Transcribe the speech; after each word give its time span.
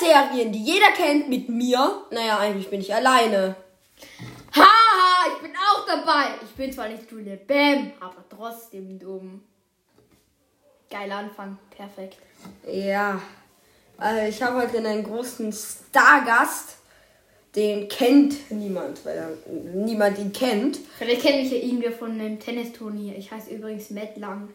Serien, 0.00 0.50
die 0.50 0.64
jeder 0.64 0.92
kennt, 0.92 1.28
mit 1.28 1.48
mir. 1.48 2.04
Naja, 2.10 2.38
eigentlich 2.38 2.70
bin 2.70 2.80
ich 2.80 2.94
alleine. 2.94 3.54
Haha, 4.54 5.34
ich 5.34 5.42
bin 5.42 5.52
auch 5.54 5.86
dabei. 5.86 6.30
Ich 6.42 6.54
bin 6.56 6.72
zwar 6.72 6.88
nicht 6.88 7.10
Julia 7.10 7.36
Bam, 7.46 7.92
aber 8.00 8.24
trotzdem 8.28 8.98
dumm. 8.98 9.42
Geiler 10.90 11.16
Anfang, 11.16 11.58
perfekt. 11.76 12.16
Ja. 12.66 13.20
Also 13.98 14.26
ich 14.26 14.42
habe 14.42 14.62
heute 14.62 14.78
einen 14.78 15.04
großen 15.04 15.52
Stargast. 15.52 16.78
Den 17.54 17.88
kennt 17.88 18.50
niemand, 18.50 19.04
weil 19.04 19.16
er, 19.16 19.30
niemand 19.74 20.18
ihn 20.18 20.32
kennt. 20.32 20.78
Vielleicht 20.98 21.22
kenne 21.22 21.40
ich 21.40 21.50
ja 21.50 21.58
irgendwer 21.58 21.92
von 21.92 22.12
einem 22.12 22.38
Tennisturnier. 22.38 23.18
Ich 23.18 23.30
heiße 23.30 23.50
übrigens 23.50 23.90
Matt 23.90 24.16
Lang. 24.16 24.48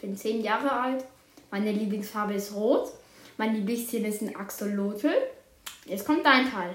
Bin 0.00 0.16
10 0.16 0.42
Jahre 0.42 0.72
alt. 0.72 1.04
Meine 1.50 1.72
Lieblingsfarbe 1.72 2.34
ist 2.34 2.54
rot. 2.54 2.92
Mein 3.36 3.54
Lieblingstier 3.54 4.06
ist 4.06 4.22
ein 4.22 4.34
Axolotl. 4.34 5.12
Jetzt 5.84 6.06
kommt 6.06 6.24
dein 6.24 6.50
Teil. 6.50 6.74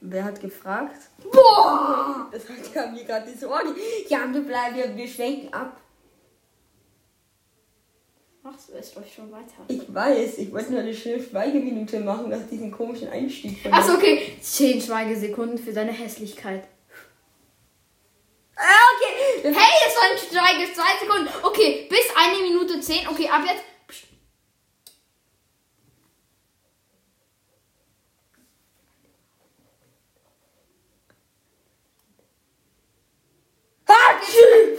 Wer 0.00 0.24
hat 0.24 0.40
gefragt? 0.40 0.96
Boah! 1.30 2.28
Das 2.32 2.48
hat 2.48 2.74
ja 2.74 2.86
mir 2.86 3.04
gerade 3.04 3.30
die 3.30 3.38
Sorge. 3.38 3.74
Ja, 4.08 4.26
du 4.26 4.42
bleib, 4.42 4.74
wir, 4.74 4.96
wir 4.96 5.06
schwenken 5.06 5.52
ab. 5.52 5.78
Machst 8.42 8.70
du 8.70 8.72
es 8.72 8.96
euch 8.96 9.14
schon 9.14 9.30
weiter? 9.30 9.64
Ich 9.68 9.92
weiß, 9.92 10.38
ich 10.38 10.50
wollte 10.50 10.72
nur 10.72 10.80
eine 10.80 10.94
schöne 10.94 11.22
Schweigeminute 11.22 12.00
machen 12.00 12.30
nach 12.30 12.48
diesem 12.50 12.70
komischen 12.70 13.10
Einstieg 13.10 13.60
von 13.60 13.72
Achso, 13.72 13.94
okay. 13.94 14.38
10 14.40 14.80
Schweigesekunden 14.80 15.58
für 15.58 15.72
seine 15.72 15.92
Hässlichkeit. 15.92 16.64
Ah, 18.56 18.62
okay. 18.96 19.52
Hey, 19.54 19.72
es 19.86 19.94
waren 19.94 20.16
Schweige, 20.16 20.72
2 20.72 20.82
Sekunden. 21.00 21.28
Okay, 21.42 21.86
bis 21.90 22.06
eine 22.16 22.42
Minute 22.42 22.80
10. 22.80 23.08
Okay, 23.08 23.28
ab 23.28 23.42
jetzt. 23.46 23.69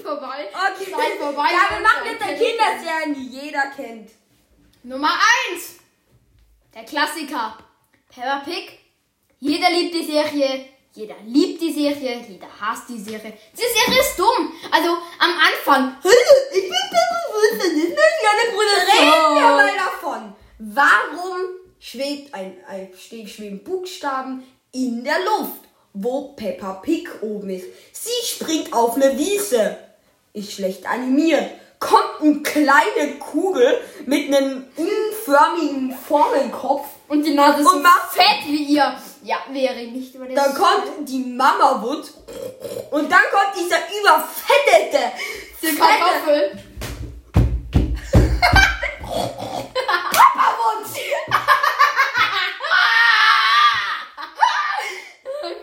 Vorbei. 0.01 0.49
Okay. 0.49 0.91
Zeit 0.91 1.17
vorbei. 1.19 1.49
Ja, 1.51 1.75
wir 1.75 1.81
machen 1.83 2.05
jetzt 2.05 2.23
vorbei. 2.23 2.37
Kinderserien, 2.37 3.13
die 3.15 3.27
jeder 3.39 3.65
kennt. 3.75 4.11
Nummer 4.83 5.13
1. 5.53 5.75
Der 6.73 6.83
Klassiker. 6.83 7.57
Peppa 8.13 8.39
Pig. 8.39 8.79
Jeder 9.39 9.69
liebt 9.69 9.93
die 9.93 10.05
Serie. 10.05 10.65
Jeder 10.93 11.15
liebt 11.25 11.61
die 11.61 11.71
Serie. 11.71 12.25
Jeder 12.27 12.47
hasst 12.59 12.89
die 12.89 12.99
Serie. 12.99 13.33
Die 13.53 13.57
Serie 13.57 14.01
ist 14.01 14.17
dumm. 14.17 14.51
Also 14.71 14.89
am 15.19 15.31
Anfang. 15.31 15.97
Ich 16.53 16.63
bin 16.63 16.69
Peppa 16.69 17.21
ist 17.53 17.95
meine 17.95 18.87
Reden 18.93 19.11
wir 19.11 19.27
Bruder. 19.31 19.55
mal 19.55 19.75
davon. 19.75 20.35
Warum 20.59 21.37
schwebt 21.79 22.33
ein, 22.33 22.57
ein 22.67 22.89
schweben 22.97 23.63
Buchstaben 23.63 24.43
in 24.71 25.03
der 25.03 25.19
Luft, 25.25 25.61
wo 25.93 26.33
Peppa 26.33 26.73
Pig 26.75 27.09
oben 27.21 27.49
ist? 27.49 27.65
Sie 27.93 28.25
springt 28.25 28.73
auf 28.73 28.95
eine 28.95 29.17
Wiese. 29.17 29.77
Ist 30.33 30.53
schlecht 30.53 30.85
animiert. 30.87 31.51
Kommt 31.79 32.21
eine 32.21 32.41
kleine 32.41 33.15
Kugel 33.19 33.81
mit 34.05 34.27
einem 34.33 34.65
unförmigen 34.77 35.93
Formenkopf. 36.07 36.85
Und 37.07 37.23
die 37.25 37.33
Nase 37.33 37.61
ist 37.61 37.67
Und 37.67 37.73
so 37.77 37.79
macht- 37.79 38.13
fett 38.13 38.45
wie 38.47 38.63
ihr. 38.63 38.95
Ja, 39.23 39.37
wäre 39.51 39.83
nicht 39.87 40.15
über. 40.15 40.25
Dann 40.27 40.53
kommt 40.53 41.07
die 41.09 41.19
Mama 41.19 41.81
Wut 41.81 42.05
und 42.91 43.11
dann 43.11 43.21
kommt 43.31 43.55
dieser 43.55 43.77
überfettete 43.99 45.11
Kartoffel. 45.77 46.59
Papa 49.03 50.55
Wut. 50.57 50.87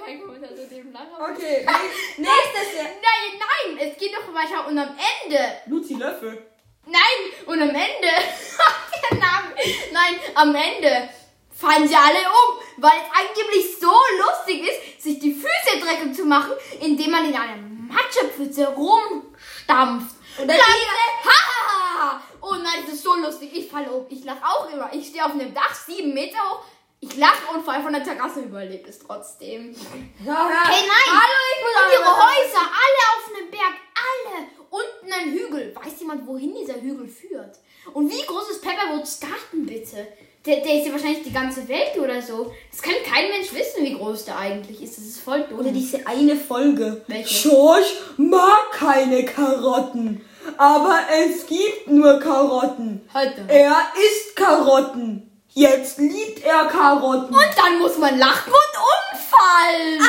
Kein 0.04 0.20
Kommentar 0.22 0.50
zu 0.56 0.66
dem 0.68 0.92
Lachen. 0.92 1.06
Okay, 1.20 1.66
nächstes- 1.66 2.18
nächstes 2.18 2.74
Jahr. 2.76 2.86
Nein, 2.86 3.38
nein, 3.38 3.88
es 3.90 3.98
geht 3.98 4.12
doch 4.14 4.34
weiter 4.34 4.66
und 4.66 4.78
am 4.78 4.88
Ende. 5.24 5.38
Luzi 5.66 5.94
Löffel. 6.20 6.46
Nein, 6.86 7.46
und 7.46 7.62
am 7.62 7.68
Ende. 7.68 7.78
der 9.10 9.18
Name. 9.18 9.54
Nein, 9.92 10.14
am 10.34 10.54
Ende 10.54 11.08
fallen 11.50 11.86
sie 11.86 11.94
alle 11.94 12.18
um, 12.18 12.58
weil 12.78 12.92
es 12.92 13.28
angeblich 13.28 13.78
so 13.80 13.92
lustig 14.20 14.68
ist, 14.68 15.02
sich 15.02 15.18
die 15.18 15.34
Füße 15.34 15.80
dreckig 15.80 16.14
zu 16.14 16.24
machen, 16.24 16.52
indem 16.80 17.10
man 17.10 17.26
in 17.26 17.34
einer 17.34 17.56
Matschepfütze 17.56 18.68
rumstampft. 18.68 20.16
Und 20.40 20.48
dann 20.48 20.56
dann 20.56 21.32
ha! 21.32 22.22
Oh 22.40 22.54
nein, 22.54 22.84
das 22.84 22.94
ist 22.94 23.02
so 23.02 23.14
lustig. 23.16 23.50
Ich 23.52 23.68
falle 23.68 23.90
um. 23.90 24.06
Ich 24.08 24.24
lache 24.24 24.44
auch 24.44 24.72
immer. 24.72 24.88
Ich 24.92 25.08
stehe 25.08 25.24
auf 25.24 25.32
einem 25.32 25.52
Dach, 25.52 25.74
sieben 25.74 26.14
Meter 26.14 26.38
hoch. 26.38 26.64
Ich 27.00 27.16
lache 27.16 27.54
und 27.54 27.64
fall 27.64 27.82
von 27.82 27.92
der 27.92 28.02
Terrasse 28.02 28.40
überlebt 28.40 28.88
es 28.88 28.98
trotzdem. 28.98 29.72
Hey, 29.72 30.26
nein! 30.26 30.26
Hallo, 30.26 31.40
ich 31.54 31.62
muss 31.62 31.74
Und 31.76 31.92
ihre 31.92 32.16
Häuser, 32.16 32.64
alle 32.64 33.02
auf 33.14 33.36
einem 33.36 33.50
Berg, 33.50 33.74
alle! 33.94 34.46
Unten 34.70 35.12
ein 35.12 35.32
Hügel. 35.32 35.74
Weiß 35.76 36.00
jemand, 36.00 36.26
wohin 36.26 36.54
dieser 36.54 36.80
Hügel 36.80 37.06
führt? 37.08 37.58
Und 37.94 38.10
wie 38.10 38.22
groß 38.22 38.50
ist 38.50 38.62
Pepperwoods 38.62 39.20
Garten, 39.20 39.64
bitte? 39.64 40.08
Der, 40.44 40.56
der 40.60 40.78
ist 40.78 40.86
ja 40.86 40.92
wahrscheinlich 40.92 41.22
die 41.22 41.32
ganze 41.32 41.68
Welt 41.68 41.96
oder 41.98 42.20
so. 42.20 42.52
Das 42.70 42.82
kann 42.82 42.94
kein 43.04 43.28
Mensch 43.28 43.52
wissen, 43.52 43.84
wie 43.84 43.94
groß 43.94 44.24
der 44.24 44.38
eigentlich 44.38 44.82
ist. 44.82 44.98
Das 44.98 45.04
ist 45.04 45.20
voll 45.20 45.44
dumm. 45.48 45.60
Oder 45.60 45.70
diese 45.70 46.06
eine 46.06 46.36
Folge. 46.36 47.04
Welche? 47.06 47.48
George 47.48 47.86
mag 48.16 48.72
keine 48.72 49.24
Karotten. 49.24 50.24
Aber 50.56 51.00
es 51.12 51.46
gibt 51.46 51.88
nur 51.88 52.18
Karotten. 52.18 53.08
Halt 53.12 53.38
doch. 53.38 53.48
Er 53.48 53.92
isst 53.94 54.36
Karotten. 54.36 55.27
Jetzt 55.58 55.98
liebt 55.98 56.44
er 56.44 56.66
Karotten. 56.66 57.34
Und 57.34 57.50
dann 57.56 57.80
muss 57.80 57.98
man 57.98 58.16
lachen 58.16 58.52
und 58.52 59.18
umfallen. 59.18 60.08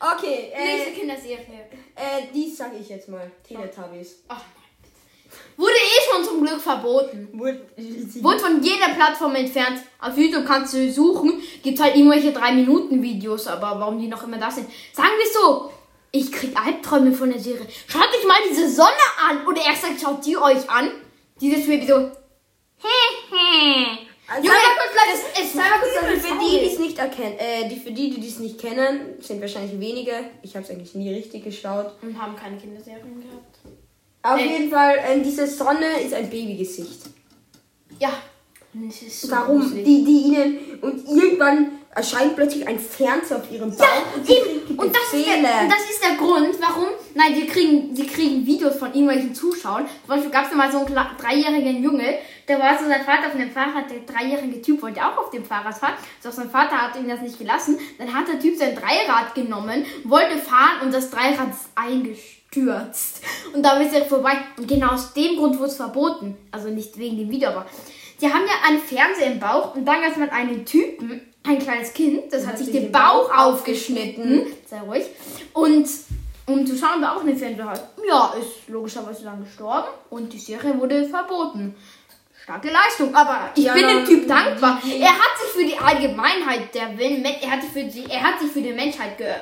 Okay, 0.00 0.52
Nächste 0.56 0.90
äh, 0.90 0.92
Kinderserie. 0.92 1.38
äh, 1.94 2.26
dies 2.34 2.56
sage 2.56 2.78
ich 2.80 2.88
jetzt 2.88 3.08
mal. 3.08 3.30
Teletubbies. 3.46 4.24
Ach. 4.26 4.40
Wurde 5.56 5.74
eh 5.74 6.12
schon 6.12 6.24
zum 6.24 6.44
Glück 6.44 6.60
verboten. 6.60 7.28
Wurde, 7.32 7.64
Wurde 7.76 8.38
von 8.40 8.60
jeder 8.60 8.88
Plattform 8.88 9.36
entfernt. 9.36 9.82
Auf 10.00 10.18
YouTube 10.18 10.46
kannst 10.46 10.74
du 10.74 10.92
suchen. 10.92 11.40
Gibt 11.62 11.80
halt 11.80 11.94
irgendwelche 11.94 12.30
3-Minuten-Videos, 12.30 13.46
aber 13.46 13.78
warum 13.78 14.00
die 14.00 14.08
noch 14.08 14.24
immer 14.24 14.38
da 14.38 14.50
sind. 14.50 14.68
Sagen 14.92 15.12
wir 15.16 15.30
so. 15.32 15.72
Ich 16.10 16.32
krieg 16.32 16.56
Albträume 16.60 17.12
von 17.12 17.30
der 17.30 17.38
Serie. 17.38 17.68
Schaut 17.86 18.08
euch 18.08 18.26
mal 18.26 18.38
diese 18.50 18.68
Sonne 18.68 18.88
an. 19.30 19.46
Oder 19.46 19.64
erst 19.64 19.82
sagt, 19.82 20.00
schaut 20.00 20.26
die 20.26 20.36
euch 20.36 20.68
an. 20.68 20.90
Dieses 21.40 21.66
Baby 21.66 21.86
so. 21.86 22.10
Also, 24.30 24.46
Junge, 24.46 24.58
kurz, 24.76 25.34
das 25.36 25.44
ist 25.44 25.54
mal 25.54 25.64
kurz, 25.80 26.26
für 26.26 26.34
die, 26.38 26.60
die 26.60 26.72
es 26.72 26.78
nicht 26.78 26.98
erkennen, 26.98 27.38
äh, 27.38 27.68
die, 27.68 27.76
für 27.76 27.90
die, 27.92 28.10
die 28.10 28.28
es 28.28 28.38
nicht 28.38 28.58
kennen, 28.60 29.14
sind 29.20 29.40
wahrscheinlich 29.40 29.80
wenige. 29.80 30.12
Ich 30.42 30.54
habe 30.54 30.64
es 30.64 30.70
eigentlich 30.70 30.94
nie 30.94 31.12
richtig 31.14 31.44
geschaut. 31.44 31.92
Und 32.02 32.20
haben 32.20 32.36
keine 32.36 32.58
Kinderserien 32.58 33.22
gehabt. 33.22 33.58
Auf 34.22 34.38
Äh. 34.38 34.46
jeden 34.46 34.70
Fall, 34.70 34.96
äh, 34.98 35.20
diese 35.22 35.46
Sonne 35.46 36.00
ist 36.04 36.12
ein 36.12 36.28
Babygesicht. 36.28 37.06
Ja. 37.98 38.10
Und 38.74 38.88
es 38.90 39.00
ist 39.02 39.22
so 39.22 39.30
Warum? 39.30 39.60
gruselig. 39.60 39.84
Die, 39.86 40.04
die 40.04 40.18
ihnen 40.28 40.58
und 40.82 41.06
irgendwann 41.08 41.70
erscheint 41.94 42.36
plötzlich 42.36 42.68
ein 42.68 42.78
Fernseher 42.78 43.38
auf 43.38 43.50
ihrem 43.50 43.70
Bauch 43.70 43.78
Ja, 43.80 44.02
und 44.14 44.28
eben. 44.28 44.78
Und 44.78 44.94
das, 44.94 45.14
ist 45.18 45.26
der, 45.26 45.36
und 45.62 45.70
das 45.72 45.90
ist 45.90 46.02
der 46.04 46.16
Grund, 46.16 46.54
warum. 46.60 46.88
Nein, 47.14 47.34
die 47.34 47.46
kriegen, 47.46 47.94
die 47.94 48.06
kriegen 48.06 48.46
Videos 48.46 48.76
von 48.76 48.88
irgendwelchen 48.88 49.34
Zuschauern. 49.34 49.86
Zum 50.02 50.08
Beispiel 50.08 50.30
gab 50.30 50.48
es 50.50 50.54
mal 50.54 50.70
so 50.70 50.78
einen 50.84 50.94
dreijährigen 51.18 51.82
Junge, 51.82 52.18
der 52.48 52.58
war 52.58 52.78
so 52.78 52.86
sein 52.86 53.04
Vater 53.04 53.28
auf 53.28 53.34
einem 53.34 53.50
Fahrrad. 53.50 53.90
Der 53.90 54.00
dreijährige 54.00 54.62
Typ 54.62 54.82
wollte 54.82 55.04
auch 55.04 55.16
auf 55.18 55.30
dem 55.30 55.44
Fahrrad 55.44 55.76
fahren. 55.76 55.94
Doch 56.22 56.32
sein 56.32 56.50
Vater 56.50 56.76
hat 56.76 56.96
ihm 56.96 57.08
das 57.08 57.20
nicht 57.20 57.38
gelassen. 57.38 57.78
Dann 57.98 58.12
hat 58.12 58.28
der 58.28 58.40
Typ 58.40 58.56
sein 58.56 58.74
Dreirad 58.74 59.34
genommen, 59.34 59.84
wollte 60.04 60.38
fahren 60.38 60.80
und 60.82 60.94
das 60.94 61.10
Dreirad 61.10 61.50
ist 61.50 61.68
eingestürzt. 61.74 63.22
Und 63.54 63.62
da 63.62 63.78
ist 63.78 63.94
er 63.94 64.06
vorbei. 64.06 64.38
Und 64.56 64.66
genau 64.66 64.92
aus 64.92 65.12
dem 65.12 65.36
Grund 65.36 65.58
wurde 65.58 65.68
es 65.68 65.76
verboten. 65.76 66.36
Also 66.50 66.68
nicht 66.68 66.98
wegen 66.98 67.18
dem 67.18 67.30
Video, 67.30 67.50
aber. 67.50 67.66
Die 68.20 68.26
haben 68.26 68.44
ja 68.46 68.68
einen 68.68 68.80
Fernseher 68.80 69.32
im 69.32 69.38
Bauch 69.38 69.76
und 69.76 69.84
dann 69.84 70.02
gab 70.02 70.10
es 70.10 70.16
mal 70.16 70.30
einen 70.30 70.66
Typen, 70.66 71.20
ein 71.44 71.60
kleines 71.60 71.94
Kind, 71.94 72.32
das 72.32 72.48
hat 72.48 72.58
sich 72.58 72.72
den 72.72 72.90
Bauch 72.90 73.30
aufgeschnitten. 73.32 74.44
Sei 74.66 74.80
ruhig. 74.80 75.04
Und 75.52 75.88
um 76.46 76.66
zu 76.66 76.76
schauen, 76.76 77.00
wer 77.00 77.14
auch 77.14 77.20
einen 77.20 77.36
Fernseher 77.36 77.66
hat. 77.66 77.90
Ja, 78.08 78.34
ist 78.40 78.68
logischerweise 78.68 79.24
dann 79.24 79.44
gestorben 79.44 79.88
und 80.10 80.32
die 80.32 80.38
Serie 80.38 80.78
wurde 80.80 81.08
verboten. 81.08 81.76
Starke 82.48 82.70
Leistung, 82.70 83.14
aber 83.14 83.50
ich 83.54 83.64
Ja, 83.64 83.74
bin 83.74 83.86
dem 83.86 84.06
Typ 84.06 84.26
dankbar. 84.26 84.80
Er 84.82 85.12
hat 85.12 85.38
sich 85.38 85.50
für 85.54 85.66
die 85.66 85.76
Allgemeinheit 85.76 86.74
der 86.74 86.96
Welt, 86.96 87.22
er 87.42 87.50
hat 87.50 87.60
sich 87.60 87.70
für 87.70 87.84
die, 87.84 88.10
er 88.10 88.22
hat 88.22 88.40
sich 88.40 88.50
für 88.50 88.62
die 88.62 88.72
Menschheit 88.72 89.18
ge, 89.18 89.34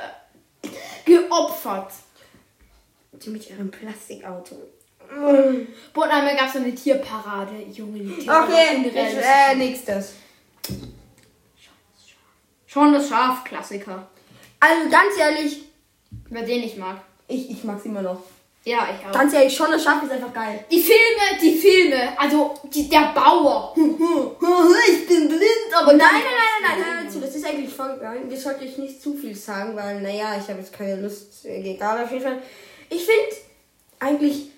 geopfert. 1.05 1.93
Mit 3.27 3.49
ihrem 3.49 3.71
Plastikauto. 3.71 4.57
Boah, 5.95 6.05
und 6.05 6.11
einmal 6.11 6.35
gab 6.35 6.49
es 6.49 6.57
eine 6.57 6.75
Tierparade. 6.75 7.55
Junge, 7.73 8.01
die 8.01 8.25
Tiere 8.25 8.43
Okay, 8.43 8.85
ich, 8.85 8.97
äh, 8.97 9.55
nächstes. 9.55 10.15
Schon 12.67 12.93
das 12.93 13.09
Schaf-Klassiker. 13.09 14.09
Also 14.59 14.91
ganz 14.91 15.17
ehrlich, 15.17 15.63
Wer 16.29 16.43
den 16.43 16.63
nicht 16.63 16.77
mag. 16.77 16.97
ich, 17.29 17.51
ich 17.53 17.63
mag's 17.63 17.85
immer 17.85 18.03
noch. 18.03 18.21
Ja, 18.67 18.89
ich 18.91 19.07
auch. 19.07 19.13
Ganz 19.13 19.33
ehrlich, 19.33 19.57
schon 19.57 19.71
das 19.71 19.85
Schaf 19.85 20.03
ist 20.03 20.11
einfach 20.11 20.33
geil. 20.33 20.65
Die 20.69 20.81
Filme, 20.81 21.41
die 21.41 21.55
Filme, 21.57 22.19
also 22.19 22.53
die, 22.65 22.89
der 22.89 23.13
Bauer. 23.15 23.73
ich 23.77 25.07
bin 25.07 25.29
blind, 25.29 25.71
aber 25.73 25.93
Nein, 25.93 25.99
nein, 25.99 26.23
nein, 26.25 26.63
nein, 26.63 26.81
nein, 26.81 27.05
hör 27.05 27.09
zu, 27.11 27.21
das 27.21 27.37
ist 27.37 27.47
eigentlich 27.47 27.73
voll 27.73 27.97
geil. 27.99 28.23
Wir 28.27 28.37
sollten 28.37 28.65
euch 28.65 28.77
nicht 28.77 29.01
zu 29.01 29.15
viel 29.15 29.37
sagen, 29.37 29.77
weil, 29.77 30.03
naja, 30.03 30.37
ich 30.37 30.49
habe 30.49 30.59
jetzt 30.59 30.73
keine 30.73 31.01
Lust. 31.01 31.45
äh, 31.45 31.63
Egal, 31.75 32.03
auf 32.03 32.11
jeden 32.11 32.25
Fall. 32.25 32.43
Ich 32.91 33.05
finde 33.07 33.37
eigentlich, 34.01 34.51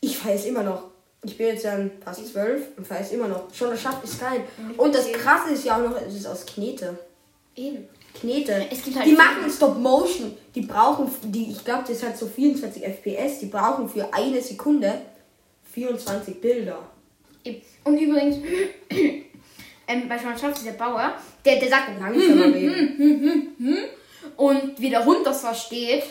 ich 0.00 0.18
feiere 0.18 0.34
es 0.34 0.46
immer 0.46 0.64
noch. 0.64 0.90
Ich 1.22 1.36
bin 1.38 1.46
jetzt 1.48 1.64
dann 1.64 1.92
fast 2.04 2.26
zwölf 2.26 2.62
und 2.76 2.84
feiere 2.84 3.02
es 3.02 3.12
immer 3.12 3.28
noch. 3.28 3.44
Schon 3.54 3.70
das 3.70 3.80
Schaf 3.80 4.02
ist 4.02 4.18
geil. 4.18 4.42
Und 4.76 4.92
das 4.92 5.10
krasse 5.12 5.50
ist 5.52 5.64
ja 5.64 5.76
auch 5.76 5.88
noch, 5.88 6.00
es 6.00 6.14
ist 6.16 6.26
aus 6.26 6.44
Knete. 6.46 6.98
Eben. 7.54 7.88
Knete. 8.18 8.66
Es 8.70 8.82
gibt 8.82 8.96
halt 8.96 9.06
die 9.06 9.12
machen 9.12 9.50
Stop 9.50 9.78
Motion. 9.78 10.36
Die 10.54 10.62
brauchen, 10.62 11.10
die, 11.24 11.50
ich 11.50 11.64
glaube, 11.64 11.84
das 11.86 12.02
hat 12.02 12.16
so 12.16 12.26
24 12.26 12.82
FPS. 12.82 13.40
Die 13.40 13.46
brauchen 13.46 13.88
für 13.88 14.12
eine 14.12 14.40
Sekunde 14.40 15.00
24 15.72 16.40
Bilder. 16.40 16.78
Und 17.84 17.98
übrigens, 17.98 18.36
ähm, 18.90 20.08
bei 20.08 20.18
Sean 20.18 20.38
Schafft 20.38 20.64
der 20.64 20.72
Bauer, 20.72 21.14
der, 21.44 21.58
der 21.58 21.68
sagt 21.68 21.98
Langsamer 21.98 22.54
reden. 22.54 23.78
und 24.36 24.78
wie 24.78 24.90
der 24.90 25.04
Hund 25.04 25.26
das 25.26 25.40
versteht, 25.40 26.04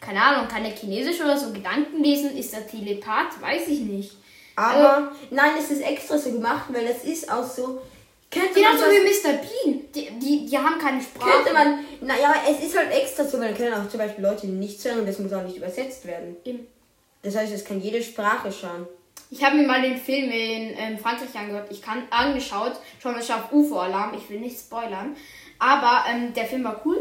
keine 0.00 0.22
Ahnung, 0.22 0.48
kann 0.48 0.64
er 0.64 0.72
Chinesisch 0.72 1.20
oder 1.20 1.36
so 1.36 1.52
Gedanken 1.52 2.02
lesen, 2.02 2.36
ist 2.36 2.54
er 2.54 2.66
Telepath, 2.66 3.40
weiß 3.40 3.68
ich 3.68 3.80
nicht. 3.80 4.16
Aber 4.56 5.12
nein, 5.30 5.52
es 5.58 5.70
ist 5.70 5.82
extra 5.82 6.16
so 6.16 6.32
gemacht, 6.32 6.66
weil 6.70 6.86
das 6.86 7.04
ist 7.04 7.30
auch 7.30 7.44
so. 7.44 7.82
Könnte 8.40 8.60
man, 8.60 8.72
Genauso 8.72 8.84
das, 8.84 8.92
wie 8.92 9.28
Mr. 9.28 9.32
Bean, 9.38 9.80
die, 9.94 10.10
die, 10.18 10.46
die 10.46 10.58
haben 10.58 10.78
keine 10.78 11.00
Sprache. 11.02 11.30
könnte 11.30 11.52
man. 11.52 11.84
Naja, 12.00 12.34
es 12.48 12.64
ist 12.64 12.76
halt 12.76 12.92
extra 12.92 13.24
so, 13.24 13.38
weil 13.40 13.48
dann 13.48 13.56
können 13.56 13.74
auch 13.74 13.88
zum 13.88 13.98
Beispiel 13.98 14.24
Leute 14.24 14.46
nicht 14.46 14.84
hören 14.84 15.00
und 15.00 15.06
das 15.08 15.18
muss 15.18 15.32
auch 15.32 15.42
nicht 15.42 15.56
übersetzt 15.56 16.06
werden. 16.06 16.36
Eben. 16.44 16.66
Das 17.22 17.36
heißt, 17.36 17.52
es 17.52 17.64
kann 17.64 17.80
jede 17.80 18.02
Sprache 18.02 18.52
schauen. 18.52 18.86
Ich 19.30 19.42
habe 19.42 19.56
mir 19.56 19.66
mal 19.66 19.82
den 19.82 19.96
Film 19.96 20.30
in 20.30 20.74
ähm, 20.78 20.98
Frankreich 20.98 21.34
angehört. 21.34 21.66
Ich 21.70 21.82
kann 21.82 22.02
angeschaut, 22.10 22.74
schon 23.02 23.12
mal 23.12 23.20
auf 23.20 23.50
UFO-Alarm. 23.52 24.14
Ich 24.16 24.30
will 24.30 24.38
nicht 24.38 24.56
spoilern. 24.58 25.16
Aber 25.58 26.04
ähm, 26.08 26.32
der 26.34 26.44
Film 26.44 26.62
war 26.64 26.80
cool. 26.84 26.98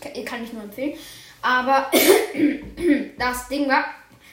Ka- 0.00 0.10
Kann 0.24 0.44
ich 0.44 0.52
nur 0.52 0.62
empfehlen. 0.62 0.96
Aber 1.42 1.90
das 3.18 3.48
Ding 3.48 3.68
war, 3.68 3.84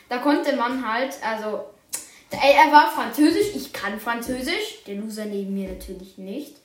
da 0.09 0.17
konnte 0.17 0.55
man 0.55 0.87
halt, 0.87 1.15
also, 1.25 1.65
er 2.33 2.71
war 2.71 2.91
Französisch. 2.91 3.56
Ich 3.56 3.71
kann 3.74 4.00
Französisch. 4.00 4.83
Der 4.88 4.95
Loser 4.95 5.25
neben 5.25 5.53
mir 5.53 5.69
natürlich 5.69 6.18
nicht. 6.18 6.56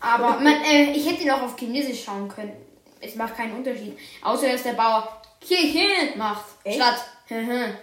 Aber 0.00 0.40
man, 0.40 0.54
äh, 0.64 0.92
ich 0.92 1.08
hätte 1.08 1.22
ihn 1.22 1.30
auch 1.30 1.42
auf 1.42 1.58
Chinesisch 1.58 2.04
schauen 2.04 2.28
können. 2.28 2.52
Es 3.00 3.14
macht 3.14 3.36
keinen 3.36 3.56
Unterschied. 3.56 3.96
Außer 4.22 4.48
dass 4.48 4.62
der 4.62 4.72
Bauer 4.72 5.20
Kirchen 5.40 6.16
macht. 6.16 6.44
Echt? 6.64 6.76
Statt. 6.76 7.04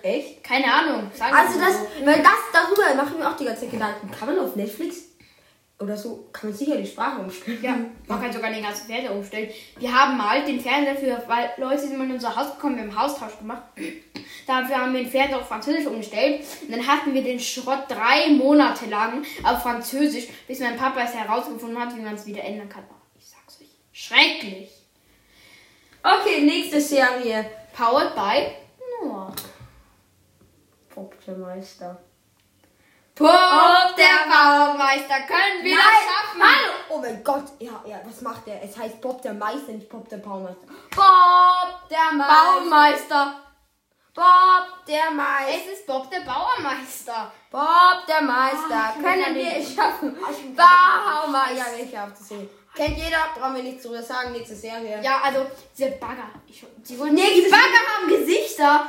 Echt? 0.02 0.44
Keine 0.44 0.66
Ahnung. 0.66 1.12
Sagen 1.14 1.36
Also 1.36 1.60
das, 1.60 1.76
weil 2.04 2.24
das 2.24 2.32
darüber 2.52 2.96
machen 2.96 3.20
wir 3.20 3.30
auch 3.30 3.38
die 3.38 3.46
ganze 3.46 3.62
Zeit 3.62 3.72
Gedanken. 3.72 4.10
Kann 4.12 4.28
man 4.28 4.40
auf 4.40 4.56
Netflix 4.56 5.04
oder 5.78 5.98
so, 5.98 6.30
kann 6.32 6.50
man 6.50 6.58
sicher 6.58 6.78
die 6.78 6.88
Sprache 6.88 7.20
umstellen. 7.20 7.62
Ja, 7.62 7.78
man 8.08 8.22
kann 8.22 8.32
sogar 8.32 8.50
den 8.50 8.64
ganzen 8.64 8.88
Fernseher 8.88 9.14
umstellen. 9.14 9.50
Wir 9.78 9.94
haben 9.94 10.18
mal 10.18 10.46
den 10.46 10.60
Fernseher 10.60 10.96
für, 10.96 11.28
weil 11.28 11.52
Leute 11.58 11.82
sind 11.82 11.98
mal 11.98 12.06
in 12.06 12.14
unser 12.14 12.34
Haus 12.34 12.56
gekommen, 12.56 12.78
wir 12.78 12.84
haben 12.84 12.98
Haustausch 12.98 13.38
gemacht. 13.38 13.64
Dafür 14.48 14.78
haben 14.78 14.94
wir 14.94 15.02
den 15.02 15.10
Fernseher 15.10 15.40
auf 15.40 15.48
Französisch 15.48 15.86
umgestellt. 15.86 16.46
Und 16.62 16.72
dann 16.72 16.88
hatten 16.88 17.14
wir 17.14 17.24
den 17.24 17.40
Schrott 17.40 17.86
drei 17.90 18.30
Monate 18.30 18.86
lang 18.86 19.26
auf 19.44 19.64
Französisch, 19.64 20.28
bis 20.48 20.60
mein 20.60 20.78
Papa 20.78 21.02
es 21.02 21.14
herausgefunden 21.14 21.78
hat, 21.78 21.96
wie 21.96 22.02
man 22.02 22.16
es 22.16 22.26
wieder 22.26 22.44
ändern 22.44 22.70
kann. 22.70 22.84
Oh, 22.90 22.96
ich 23.18 23.28
sag's 23.28 23.60
euch. 23.60 23.68
Schrecklich. 23.92 24.70
Okay, 26.02 26.42
nächste 26.42 26.80
Serie. 26.80 27.50
Powered 27.74 28.16
by 28.16 28.48
Noah. 29.04 29.34
Popmeister. 30.88 32.02
Pop, 33.16 33.96
der 33.96 34.30
Baumeister, 34.30 35.22
können 35.26 35.64
wir 35.64 35.78
das 35.78 35.86
schaffen? 35.86 36.42
Hallo! 36.42 36.72
Oh 36.90 36.98
mein 36.98 37.24
Gott, 37.24 37.46
ja, 37.60 37.82
ja, 37.88 38.02
was 38.06 38.20
macht 38.22 38.46
der? 38.46 38.62
Es 38.62 38.78
heißt 38.78 39.00
Bob 39.00 39.22
der 39.22 39.34
Meister, 39.34 39.72
nicht 39.72 39.88
Bob 39.88 40.10
der 40.10 40.18
Baumeister. 40.18 40.68
Bob 40.94 41.90
der 41.90 42.12
Meister. 42.12 42.60
Baumeister. 42.60 43.40
Bob 44.14 44.86
der 44.86 45.12
Meister. 45.12 45.50
Es 45.50 45.74
ist 45.78 45.88
Bob 45.88 46.12
der 46.12 46.20
Bauermeister. 46.22 47.32
Bob 47.52 48.06
der 48.06 48.22
Meister. 48.22 48.76
Ah, 48.76 48.90
ich 48.90 49.02
bin 49.02 49.04
Können 49.06 49.36
wir 49.36 49.58
es 49.58 49.74
schaffen? 49.76 50.18
Ah, 50.22 50.32
ich 50.32 50.38
bin 50.42 50.56
Baumeister. 50.56 51.56
Ja, 51.72 51.78
welche 51.78 52.04
aufzusehen. 52.04 52.50
Kennt 52.76 52.98
jeder, 52.98 53.18
brauchen 53.34 53.56
wir 53.56 53.64
nichts 53.64 53.84
drüber 53.84 54.04
sagen, 54.04 54.34
nächste 54.34 54.54
Serie. 54.56 55.00
Ja, 55.02 55.22
also 55.24 55.46
diese 55.78 55.92
Bagger. 55.92 56.28
Ich, 56.46 56.66
die 56.80 57.00
wurden 57.00 57.14
Nee, 57.14 57.32
diese- 57.34 57.50
Bagger 57.50 57.64
haben 57.64 58.08
Gesichter. 58.10 58.88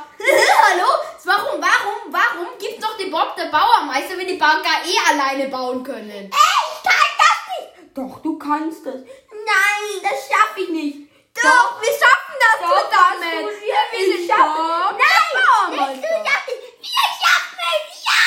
Hallo? 0.69 0.89
Warum, 1.23 1.61
warum, 1.61 2.11
warum 2.13 2.57
gibt 2.59 2.83
doch 2.83 2.97
den 2.97 3.09
Bob 3.11 3.35
der 3.37 3.45
Bauermeister, 3.45 4.17
wenn 4.17 4.27
die 4.27 4.35
Bagger 4.35 4.83
eh 4.85 4.97
alleine 5.11 5.47
bauen 5.49 5.81
können? 5.83 6.09
Ey, 6.09 6.27
ich 6.29 6.83
kann 6.83 7.11
das 7.23 7.39
nicht. 7.53 7.97
Doch, 7.97 8.21
du 8.21 8.37
kannst 8.37 8.85
das. 8.85 8.95
Nein, 8.95 10.01
das 10.03 10.27
schaffe 10.27 10.61
ich 10.61 10.69
nicht. 10.69 10.97
Doch, 11.35 11.79
wir 11.81 11.91
schaffen 11.91 12.35
das 12.39 12.59
Doch, 12.59 12.89
zusammen. 12.89 13.21
das 13.21 13.31
tun 13.31 13.49
wir. 13.61 13.99
wir 13.99 14.17
sind. 14.17 14.27
Bob 14.27 14.97
Nein, 14.97 15.89
nicht 15.89 16.03
du 16.03 16.07
schaffst 16.25 16.49
es. 16.49 16.53
Wir 16.81 17.07
schaffen 17.21 17.59
es. 17.71 18.05
Ja. 18.05 18.21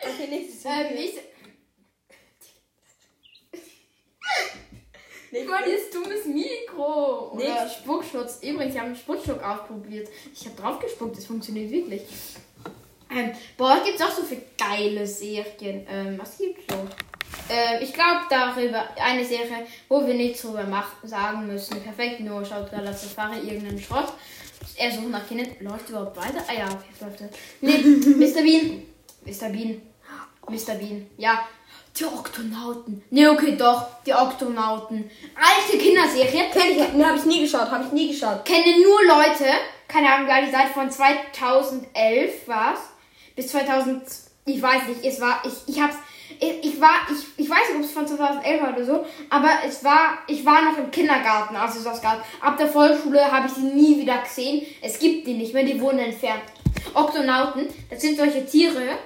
Okay, 0.10 0.26
nächste 0.28 0.68
Ähm, 0.68 0.88
Serie. 0.96 1.22
Ich, 5.30 5.38
ich 5.38 5.48
meine, 5.48 5.66
dieses 5.66 5.90
dummes 5.90 6.24
Mikro. 6.24 7.32
Oder 7.32 7.64
Nicht. 7.64 7.76
Spuckschutz. 7.76 8.38
Übrigens, 8.42 8.74
wir 8.74 8.80
haben 8.80 8.88
einen 8.88 8.96
Spuckschutz 8.96 9.42
ausprobiert. 9.42 10.08
Ich 10.34 10.46
habe 10.46 10.60
drauf 10.60 10.78
gespuckt, 10.78 11.16
das 11.16 11.26
funktioniert 11.26 11.70
wirklich. 11.70 12.02
Ähm, 13.10 13.32
boah, 13.56 13.80
gibt's 13.84 14.02
auch 14.02 14.10
so 14.10 14.22
viele 14.22 14.42
geile 14.58 15.06
Serien. 15.06 15.86
Ähm, 15.88 16.18
was 16.18 16.36
gibt's 16.38 16.62
so? 16.68 16.86
Ähm, 17.50 17.80
ich 17.80 17.92
glaube 17.92 18.22
darüber, 18.28 18.84
eine 18.96 19.24
Serie, 19.24 19.66
wo 19.88 20.06
wir 20.06 20.14
nichts 20.14 20.42
drüber 20.42 20.66
sagen 21.04 21.46
müssen. 21.46 21.80
Perfekt, 21.82 22.20
nur 22.20 22.44
schaut 22.44 22.70
gerade 22.70 22.92
Safari 22.92 23.38
irgendeinen 23.38 23.80
Schrott. 23.80 24.12
Er 24.76 24.92
sucht 24.92 25.08
nach 25.10 25.26
Kindern. 25.26 25.48
Läuft 25.60 25.88
überhaupt 25.88 26.16
weiter? 26.16 26.44
Ah 26.46 26.52
ja, 26.52 26.68
jetzt 26.90 27.00
läuft 27.00 27.20
er. 27.20 27.30
Nee, 27.60 27.78
Mr. 27.78 28.42
Bean. 28.42 28.82
Mr. 29.24 29.48
Bean. 29.50 29.82
Mr. 30.48 30.74
Bean. 30.74 31.06
Ja. 31.16 31.46
Die 31.96 32.04
Oktonauten. 32.04 33.02
Nee, 33.10 33.26
okay, 33.28 33.56
doch. 33.56 33.86
Die 34.06 34.14
Oktonauten. 34.14 35.10
Alte 35.34 35.78
Kinderserie. 35.78 36.48
Kenn 36.52 36.70
ich, 36.70 36.92
ne, 36.92 37.06
habe 37.06 37.18
ich 37.18 37.24
nie 37.24 37.40
geschaut, 37.40 37.70
habe 37.70 37.84
ich 37.84 37.92
nie 37.92 38.08
geschaut. 38.08 38.44
Kennen 38.44 38.82
nur 38.82 39.04
Leute. 39.04 39.44
Keine 39.88 40.12
Ahnung, 40.12 40.28
die 40.46 40.52
Seite 40.52 40.72
von 40.74 40.90
2011 40.90 42.46
war's. 42.46 42.80
Bis 43.34 43.48
2000. 43.48 44.02
Ich 44.44 44.62
weiß 44.62 44.88
nicht, 44.88 45.04
es 45.04 45.20
war. 45.20 45.42
Ich, 45.44 45.74
ich 45.74 45.80
hab's. 45.80 45.96
Ich, 46.38 46.64
ich 46.64 46.80
war. 46.80 46.90
Ich, 47.10 47.44
ich 47.44 47.50
weiß 47.50 47.68
nicht, 47.70 47.78
ob 47.78 47.84
es 47.84 47.92
von 47.92 48.06
2011 48.06 48.62
war 48.62 48.72
oder 48.74 48.84
so. 48.84 49.06
Aber 49.30 49.50
es 49.66 49.82
war. 49.82 50.18
Ich 50.28 50.44
war 50.44 50.62
noch 50.62 50.78
im 50.78 50.90
Kindergarten, 50.90 51.56
als 51.56 51.76
es 51.76 51.84
das 51.84 52.00
gab. 52.00 52.24
Ab 52.40 52.56
der 52.58 52.68
Volksschule 52.68 53.30
habe 53.30 53.48
ich 53.48 53.54
sie 53.54 53.62
nie 53.62 53.98
wieder 53.98 54.18
gesehen. 54.18 54.64
Es 54.82 54.98
gibt 54.98 55.26
die 55.26 55.34
nicht 55.34 55.52
mehr, 55.52 55.64
die 55.64 55.80
wurden 55.80 55.98
entfernt. 55.98 56.42
Oktonauten, 56.94 57.68
das 57.90 58.00
sind 58.00 58.16
solche 58.16 58.46
Tiere. 58.46 58.98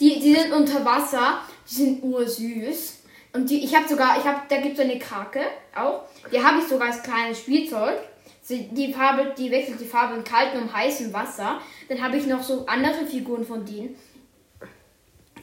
Die, 0.00 0.20
die 0.20 0.34
sind 0.34 0.52
unter 0.52 0.84
Wasser, 0.84 1.40
die 1.70 1.74
sind 1.74 2.02
ursüß. 2.02 2.98
Und 3.32 3.50
die, 3.50 3.64
ich 3.64 3.74
habe 3.74 3.86
sogar, 3.88 4.18
ich 4.18 4.24
habe, 4.24 4.40
da 4.48 4.56
gibt 4.58 4.78
es 4.78 4.84
eine 4.84 4.98
Krake 4.98 5.40
auch. 5.74 6.02
Die 6.32 6.42
habe 6.42 6.58
ich 6.60 6.66
sogar 6.68 6.88
als 6.88 7.02
kleines 7.02 7.38
Spielzeug. 7.40 7.98
Sie, 8.42 8.68
die 8.68 8.92
Farbe, 8.92 9.34
die 9.36 9.50
wechselt 9.50 9.80
die 9.80 9.84
Farbe 9.86 10.16
in 10.16 10.24
kaltem 10.24 10.62
und 10.62 10.72
heißem 10.72 11.12
Wasser. 11.12 11.60
Dann 11.88 12.02
habe 12.02 12.16
ich 12.16 12.26
noch 12.26 12.42
so 12.42 12.64
andere 12.66 13.04
Figuren 13.04 13.44
von 13.44 13.64
denen. 13.66 13.96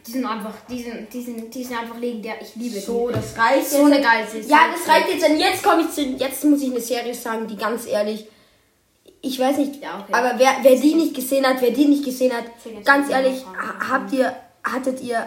Die 0.06 0.12
sind 0.12 0.25
einfach, 0.25 0.53
die 0.70 0.82
sind, 0.84 1.13
die 1.13 1.22
sind, 1.22 1.53
die 1.53 1.63
sind 1.63 1.77
einfach 1.80 1.98
legendär. 1.98 2.36
Ich 2.42 2.56
liebe 2.56 2.80
So, 2.80 3.08
die. 3.10 3.13
das 3.13 3.38
reicht 3.38 3.70
So 3.70 3.77
jetzt. 3.88 3.94
eine 3.94 4.01
geile 4.01 4.27
Serie. 4.27 4.48
Ja, 4.50 4.60
das 4.74 4.88
reicht 4.88 5.10
jetzt. 5.10 5.30
Und 5.30 5.38
jetzt 5.38 5.63
komme 5.63 5.82
ich 5.84 5.89
zu. 5.92 6.01
Jetzt 6.01 6.44
muss 6.46 6.62
ich 6.62 6.72
eine 6.72 6.82
Serie 6.82 7.13
sagen, 7.13 7.48
die 7.48 7.56
ganz 7.56 7.86
ehrlich. 7.88 8.25
Ich 9.22 9.39
weiß 9.39 9.58
nicht, 9.58 9.82
Ja, 9.82 10.00
okay. 10.03 10.12
aber 10.13 10.34
wer, 10.38 10.51
wer 10.63 10.75
die 10.77 10.96
nicht 10.96 11.13
gesehen 11.15 11.46
hat, 11.46 11.62
wer 11.62 11.72
die 11.72 11.86
nicht 11.86 12.03
gesehen 12.03 12.34
hat, 12.34 12.44
ganz 12.84 13.10
ehrlich, 13.10 13.46
habt 13.89 14.12
ihr, 14.12 14.36
hattet 14.65 15.00
ihr, 15.01 15.25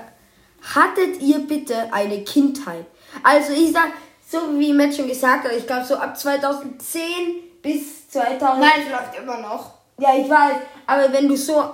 hattet 0.74 1.20
ihr 1.20 1.38
bitte 1.40 1.92
eine 1.92 2.22
Kindheit? 2.24 2.86
Also 3.22 3.52
ich 3.52 3.72
sag, 3.72 3.92
so 4.28 4.58
wie 4.58 4.72
Matt 4.72 4.94
schon 4.94 5.08
gesagt 5.08 5.44
hat, 5.44 5.52
ich 5.52 5.66
glaube 5.66 5.84
so 5.86 5.94
ab 5.96 6.18
2010 6.18 7.02
bis 7.62 8.08
2000. 8.10 8.60
Nein, 8.60 8.70
es 8.84 8.90
läuft 8.90 9.18
immer 9.18 9.38
noch. 9.40 9.74
Ja, 9.98 10.16
ich 10.16 10.28
weiß, 10.28 10.56
aber 10.86 11.12
wenn 11.12 11.28
du 11.28 11.36
so, 11.36 11.70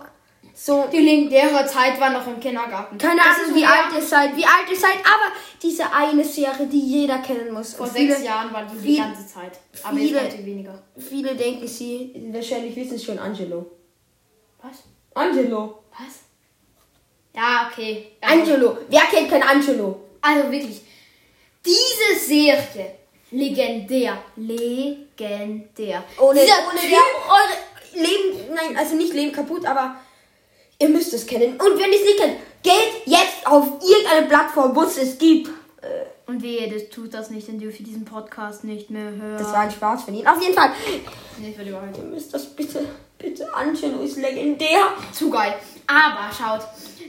so, 0.54 0.86
Die 0.92 0.98
legendäre 0.98 1.66
Zeit 1.66 1.98
war 1.98 2.10
noch 2.10 2.26
im 2.26 2.38
Kindergarten. 2.38 2.98
keine 2.98 3.22
Ahnung, 3.22 3.54
wie 3.54 3.64
alt 3.64 3.86
ihr 3.96 4.02
seid, 4.02 4.36
wie 4.36 4.44
alt 4.44 4.70
ihr 4.70 4.76
seid, 4.76 4.96
aber 4.98 5.32
diese 5.62 5.90
eine 5.92 6.22
Serie, 6.22 6.66
die 6.66 6.78
jeder 6.80 7.18
kennen 7.18 7.52
muss. 7.52 7.74
Vor 7.74 7.86
Und 7.86 7.92
sechs 7.92 8.14
viele- 8.16 8.26
Jahren 8.26 8.52
war 8.52 8.64
die 8.66 8.76
die 8.78 8.96
ganze 8.98 9.26
Zeit. 9.26 9.58
Aber 9.82 9.96
viele- 9.96 10.20
jetzt 10.22 10.34
heute 10.34 10.46
weniger. 10.46 10.82
Viele 10.98 11.34
denken 11.34 11.66
sie, 11.66 12.30
wahrscheinlich 12.32 12.76
wissen 12.76 12.94
es 12.96 13.04
schon, 13.04 13.18
Angelo. 13.18 13.66
Was? 14.62 14.84
Angelo. 15.14 15.82
Was? 15.90 16.20
Ja, 17.34 17.70
okay. 17.70 18.12
Angelo. 18.20 18.78
Wer 18.88 19.00
kennt 19.02 19.30
kein 19.30 19.42
Angelo? 19.42 20.00
also 20.22 20.50
wirklich. 20.50 20.80
Diese 21.64 22.18
Serie. 22.26 22.92
Legendär. 23.30 24.18
Legendär. 24.36 26.04
Ohne, 26.20 26.40
Dieser 26.40 26.54
ohne 26.68 26.78
Typ, 26.80 26.90
der, 26.90 26.98
eure, 27.28 28.04
Leben, 28.04 28.54
nein, 28.54 28.76
also 28.76 28.94
nicht 28.96 29.12
Leben 29.12 29.32
kaputt, 29.32 29.64
aber 29.66 29.96
ihr 30.78 30.88
müsst 30.88 31.12
es 31.14 31.26
kennen. 31.26 31.52
Und 31.60 31.78
wenn 31.78 31.90
ihr 31.92 31.98
es 31.98 32.04
nicht 32.04 32.18
kennt, 32.18 32.36
geht 32.62 33.06
jetzt 33.06 33.46
auf 33.46 33.66
irgendeine 33.82 34.26
Plattform, 34.28 34.74
wo 34.74 34.82
es 34.82 34.96
es 34.98 35.18
gibt. 35.18 35.48
Äh, 35.82 36.30
Und 36.30 36.42
wehe, 36.42 36.70
das 36.70 36.88
tut 36.90 37.12
das 37.14 37.30
nicht, 37.30 37.48
dann 37.48 37.58
dürft 37.58 37.80
ihr 37.80 37.86
diesen 37.86 38.04
Podcast 38.04 38.64
nicht 38.64 38.90
mehr 38.90 39.10
hören. 39.10 39.38
Das 39.38 39.48
war 39.52 39.60
ein 39.60 39.70
Spaß 39.70 40.04
von 40.04 40.14
Ihnen. 40.14 40.26
Auf 40.26 40.40
jeden 40.40 40.54
Fall. 40.54 40.72
Nee, 41.38 41.54
war 41.56 41.64
die 41.64 41.72
Wahrheit. 41.72 41.96
Ihr 41.98 42.04
müsst 42.04 42.32
das 42.32 42.46
bitte, 42.46 42.84
bitte. 43.18 43.52
Angelo 43.54 44.00
ist 44.02 44.16
legendär. 44.18 44.92
Zu 45.12 45.30
geil. 45.30 45.54
Aber 45.86 46.30
schaut, 46.36 46.66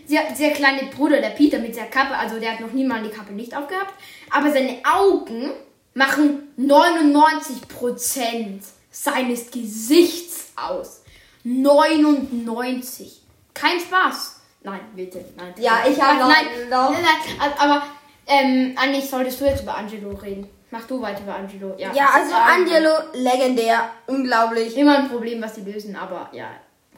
der, 0.10 0.24
der 0.38 0.51
kleine 0.51 0.89
Bruder, 0.96 1.22
der 1.22 1.30
Peter 1.30 1.60
mit 1.60 1.75
der 1.75 1.86
Kappe, 1.86 2.15
also 2.18 2.39
der 2.39 2.53
hat 2.53 2.60
noch 2.60 2.72
nie 2.72 2.86
mal 2.86 3.01
die 3.03 3.10
Kappe 3.10 3.34
nicht 3.34 3.56
aufgehabt, 3.56 3.94
aber 4.32 4.51
seine 4.51 4.80
Augen 4.86 5.51
machen 5.94 6.53
99% 6.58 8.60
seines 8.92 9.51
Gesichts 9.51 10.51
aus. 10.56 11.03
99. 11.44 13.22
Kein 13.53 13.80
Spaß. 13.80 14.39
Nein, 14.63 14.80
bitte. 14.96 15.24
Nein. 15.36 15.53
Ja, 15.58 15.80
ich 15.88 16.01
hab 16.01 16.18
noch- 16.20 16.27
Nein, 16.30 16.70
noch- 16.70 16.92
nein, 16.92 17.03
nein, 17.38 17.51
aber 17.58 17.84
ähm, 18.27 18.75
eigentlich 18.77 19.10
solltest 19.10 19.42
du 19.42 19.46
jetzt 19.46 19.63
über 19.63 19.75
Angelo 19.75 20.12
reden. 20.12 20.48
Mach 20.72 20.86
du 20.88 21.01
weiter 21.01 21.22
über 21.22 21.36
Angelo. 21.36 21.75
Ja, 21.77 21.94
Ja, 21.94 22.10
also 22.15 22.32
Ähm, 22.34 22.65
Angelo, 22.65 22.89
legendär. 23.13 23.89
Unglaublich. 24.08 24.75
Immer 24.77 25.00
ein 25.00 25.10
Problem, 25.10 25.42
was 25.42 25.56
sie 25.56 25.62
lösen, 25.62 25.96
aber 25.96 26.30
ja. 26.32 26.48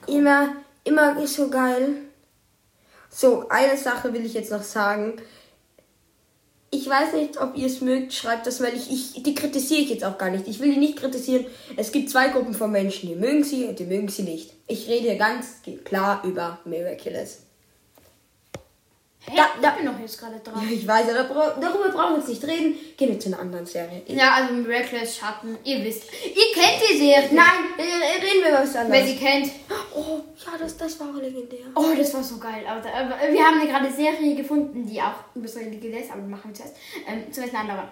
Immer, 0.08 0.50
immer 0.86 1.22
ist 1.22 1.36
so 1.36 1.50
geil. 1.50 1.96
So, 3.10 3.48
eine 3.50 3.78
Sache 3.78 4.14
will 4.14 4.26
ich 4.26 4.34
jetzt 4.34 4.52
noch 4.52 4.64
sagen. 4.64 5.14
Ich 6.72 6.90
weiß 6.90 7.14
nicht, 7.14 7.40
ob 7.40 7.56
ihr 7.56 7.68
es 7.68 7.82
mögt, 7.82 8.14
schreibt 8.14 8.48
das, 8.48 8.62
weil 8.62 8.74
ich, 8.74 8.92
ich, 8.92 9.24
die 9.24 9.36
kritisiere 9.36 9.82
ich 9.82 9.90
jetzt 9.90 10.04
auch 10.04 10.18
gar 10.18 10.30
nicht. 10.30 10.48
Ich 10.48 10.60
will 10.60 10.74
die 10.74 10.80
nicht 10.80 10.98
kritisieren. 10.98 11.46
Es 11.78 11.92
gibt 11.92 12.10
zwei 12.10 12.30
Gruppen 12.30 12.54
von 12.54 12.72
Menschen, 12.72 13.08
die 13.08 13.16
mögen 13.16 13.44
sie 13.44 13.66
und 13.66 13.80
die 13.80 13.86
mögen 13.86 14.10
sie 14.10 14.24
nicht. 14.24 14.54
Ich 14.68 14.88
rede 14.88 15.10
hier 15.10 15.18
ganz 15.18 15.62
klar 15.86 16.24
über 16.26 16.60
Miraculous. 16.66 17.45
Hä? 19.28 19.36
Da- 19.36 19.50
da- 19.62 19.70
ich 19.72 19.76
bin 19.84 19.86
doch 19.92 20.00
jetzt 20.00 20.20
gerade 20.20 20.40
dran. 20.40 20.68
Ich 20.72 20.88
weiß, 20.88 21.10
aber 21.10 21.56
darüber 21.60 21.90
brauchen 21.90 22.14
wir 22.14 22.18
jetzt 22.20 22.30
nicht 22.30 22.44
reden. 22.44 22.76
Gehen 22.96 23.10
wir 23.10 23.20
zu 23.20 23.30
einer 23.30 23.40
anderen 23.40 23.66
Serie. 23.66 24.04
Ja, 24.08 24.34
also 24.36 24.54
Miraculous 24.54 25.18
Schatten, 25.18 25.58
ihr 25.64 25.84
wisst. 25.84 26.04
Ihr 26.24 26.54
kennt 26.54 26.82
die 26.90 26.98
Serie. 26.98 27.30
Nein, 27.32 27.74
äh, 27.78 28.24
reden 28.24 28.44
wir 28.44 28.50
über 28.50 28.60
was 28.62 28.74
Wer 28.76 28.82
anderes. 28.82 29.08
sie 29.08 29.16
kennt. 29.18 29.52
Oh, 29.96 30.22
ja, 30.46 30.58
das, 30.60 30.78
das 30.78 31.00
war 31.00 31.12
legendär. 31.14 31.66
Oh, 31.76 31.86
das 31.98 32.14
war 32.14 32.24
so 32.24 32.38
geil. 32.38 32.64
Aber, 32.68 32.88
aber 32.88 33.34
wir 33.34 33.44
haben 33.44 33.60
eine 33.62 33.70
gerade 33.70 33.92
Serie 33.92 34.36
gefunden, 34.36 34.86
die 34.86 35.02
auch 35.02 35.16
über 35.34 35.48
so 35.48 35.60
eine 35.60 35.76
gelesen, 35.78 36.12
aber 36.12 36.22
machen 36.22 36.50
wir 36.52 36.54
zuerst. 36.54 36.76
Ähm, 37.08 37.32
zuerst 37.32 37.56
eine 37.56 37.70
andere. 37.72 37.88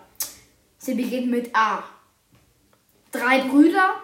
Sie 0.78 0.94
beginnt 0.94 1.32
mit 1.32 1.56
A. 1.56 1.84
Drei 3.12 3.40
Brüder, 3.44 3.96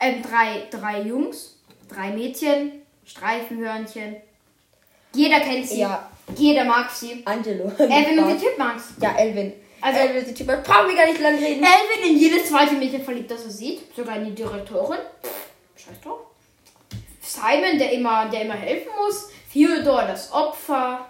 ähm, 0.00 0.22
drei, 0.22 0.66
drei 0.70 1.02
Jungs, 1.02 1.58
drei 1.88 2.10
Mädchen, 2.10 2.82
Streifenhörnchen. 3.04 4.16
Jeder 5.18 5.40
kennt 5.40 5.68
sie. 5.68 5.80
Ja. 5.80 6.08
Jeder 6.36 6.64
mag 6.64 6.90
sie. 6.90 7.22
Angelo. 7.24 7.72
Elvin 7.78 8.18
und 8.20 8.28
die 8.40 8.44
Chipmunks. 8.46 8.84
Ja, 9.00 9.16
Elvin. 9.16 9.52
Also- 9.80 9.98
Elvin 10.00 10.16
ist 10.22 10.28
die 10.30 10.34
Typ. 10.34 10.46
Brauchen 10.64 10.88
wir 10.88 10.96
gar 10.96 11.06
nicht 11.06 11.20
lange 11.20 11.38
reden. 11.40 11.62
Elvin 11.64 12.10
in 12.12 12.18
jedes 12.18 12.48
zweite 12.48 12.74
Mädchen 12.74 13.02
verliebt, 13.02 13.30
das 13.30 13.44
er 13.44 13.50
sieht. 13.50 13.94
Sogar 13.96 14.16
in 14.16 14.26
die 14.26 14.34
Direktorin. 14.34 14.98
Scheiß 15.76 16.00
drauf. 16.04 16.18
Simon, 17.20 17.78
der 17.78 17.92
immer, 17.92 18.26
der 18.30 18.42
immer 18.42 18.54
helfen 18.54 18.88
muss. 19.04 19.28
Theodor, 19.52 20.02
das 20.02 20.32
Opfer. 20.32 21.06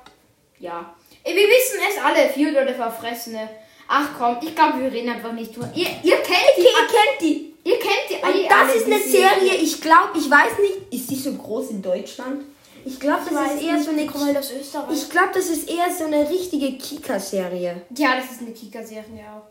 Ja. 0.58 0.94
Wir 1.24 1.34
wissen 1.34 1.78
es 1.90 2.02
alle. 2.02 2.32
Theodor, 2.32 2.62
der 2.64 2.74
Verfressene. 2.74 3.48
Ach 3.88 4.08
komm, 4.18 4.36
ich 4.42 4.54
glaube, 4.54 4.80
wir 4.82 4.92
reden 4.92 5.10
einfach 5.10 5.32
nicht 5.32 5.54
drüber. 5.56 5.70
Ihr, 5.74 5.86
ihr 6.02 6.16
kennt 6.18 6.52
die. 6.56 6.62
Ihr 6.62 6.88
kennt 6.88 7.20
die. 7.20 7.54
Ihr 7.64 7.78
kennt 7.78 8.04
die. 8.10 8.14
Und 8.14 8.24
alle- 8.24 8.42
das 8.48 8.58
alle, 8.58 8.72
ist 8.74 8.86
eine 8.86 8.98
Serie, 8.98 9.54
ich 9.60 9.80
glaube, 9.80 10.10
ich 10.18 10.30
weiß 10.30 10.58
nicht, 10.60 10.92
ist 10.92 11.10
die 11.10 11.16
so 11.16 11.32
groß 11.32 11.70
in 11.70 11.82
Deutschland? 11.82 12.44
Ich 12.88 12.98
glaube, 12.98 13.20
das 13.30 13.52
ist 13.54 13.62
eher 13.62 13.82
so 13.82 13.90
eine 13.90 14.06
komm 14.06 14.22
mal 14.22 14.34
aus 14.34 14.50
Österreich. 14.50 14.96
Ich 14.96 15.10
glaube, 15.10 15.28
das 15.34 15.50
ist 15.50 15.68
eher 15.68 15.92
so 15.94 16.04
eine 16.04 16.28
richtige 16.28 16.78
Kika-Serie. 16.78 17.82
Ja, 17.94 18.16
das 18.16 18.32
ist 18.32 18.40
eine 18.40 18.52
Kika-Serie 18.52 19.24
auch. 19.30 19.46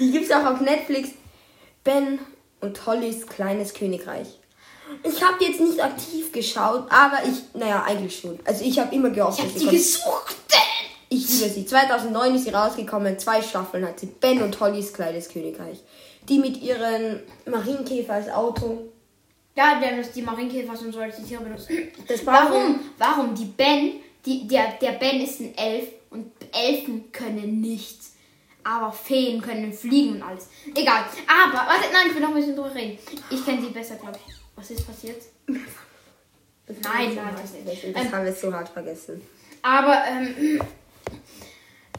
Die 0.00 0.12
gibt 0.12 0.24
es 0.24 0.32
auch 0.32 0.46
auf 0.46 0.62
Netflix. 0.62 1.10
Ben 1.84 2.18
und 2.62 2.86
Hollys 2.86 3.26
kleines 3.26 3.74
Königreich. 3.74 4.28
Ich 5.02 5.22
habe 5.22 5.44
jetzt 5.44 5.60
nicht 5.60 5.82
aktiv 5.84 6.32
geschaut, 6.32 6.90
aber 6.90 7.18
ich, 7.24 7.42
naja, 7.52 7.84
eigentlich 7.86 8.18
schon. 8.18 8.38
Also 8.46 8.64
ich 8.64 8.78
habe 8.78 8.94
immer 8.94 9.10
gehofft, 9.10 9.38
Ich 9.40 9.44
dass 9.44 9.62
hab 9.62 9.70
sie 9.70 9.76
gesucht. 9.76 10.36
Ich 11.10 11.28
liebe 11.28 11.50
sie. 11.50 11.66
2009 11.66 12.34
ist 12.34 12.44
sie 12.44 12.50
rausgekommen. 12.50 13.18
Zwei 13.18 13.42
Staffeln 13.42 13.86
hat 13.86 14.00
sie. 14.00 14.06
Ben 14.06 14.42
und 14.42 14.58
Hollys 14.58 14.90
kleines 14.94 15.28
Königreich. 15.28 15.82
Die 16.30 16.38
mit 16.38 16.62
ihren 16.62 17.20
Marienkäfer 17.44 18.14
als 18.14 18.30
Auto. 18.30 18.88
Ja, 19.56 19.80
der 19.80 19.96
muss 19.96 20.10
die 20.12 20.22
Marienkäfer 20.22 20.72
und 20.72 20.92
solche 20.92 21.22
Tiere 21.24 21.42
benutzen. 21.42 21.88
Das 22.06 22.24
war 22.26 22.50
Warum? 22.50 22.80
Warum? 22.98 23.34
Die 23.34 23.46
Ben, 23.46 23.92
die, 24.24 24.46
der, 24.46 24.72
der 24.80 24.92
Ben 24.92 25.20
ist 25.22 25.40
ein 25.40 25.56
Elf 25.56 25.88
und 26.10 26.30
Elfen 26.52 27.10
können 27.10 27.60
nichts. 27.60 28.12
Aber 28.62 28.92
Feen 28.92 29.40
können 29.40 29.72
fliegen 29.72 30.16
und 30.16 30.22
alles. 30.22 30.48
Egal. 30.74 31.04
Aber, 31.26 31.58
warte, 31.68 31.84
nein, 31.92 32.08
ich 32.08 32.14
will 32.14 32.20
noch 32.20 32.30
ein 32.30 32.34
bisschen 32.34 32.56
drüber 32.56 32.74
reden. 32.74 32.98
Ich 33.30 33.44
kenne 33.44 33.62
sie 33.62 33.68
besser, 33.68 33.94
glaube 33.94 34.18
ich. 34.26 34.34
Was 34.56 34.70
ist 34.72 34.86
passiert? 34.86 35.22
Nein, 35.46 37.14
nein, 37.14 37.34
das 37.40 37.52
nicht. 37.52 37.96
Das 37.96 38.04
Ähm, 38.04 38.12
haben 38.12 38.24
wir 38.24 38.32
so 38.32 38.52
hart 38.52 38.68
vergessen. 38.68 39.22
aber, 39.62 40.02
ähm, 40.10 40.60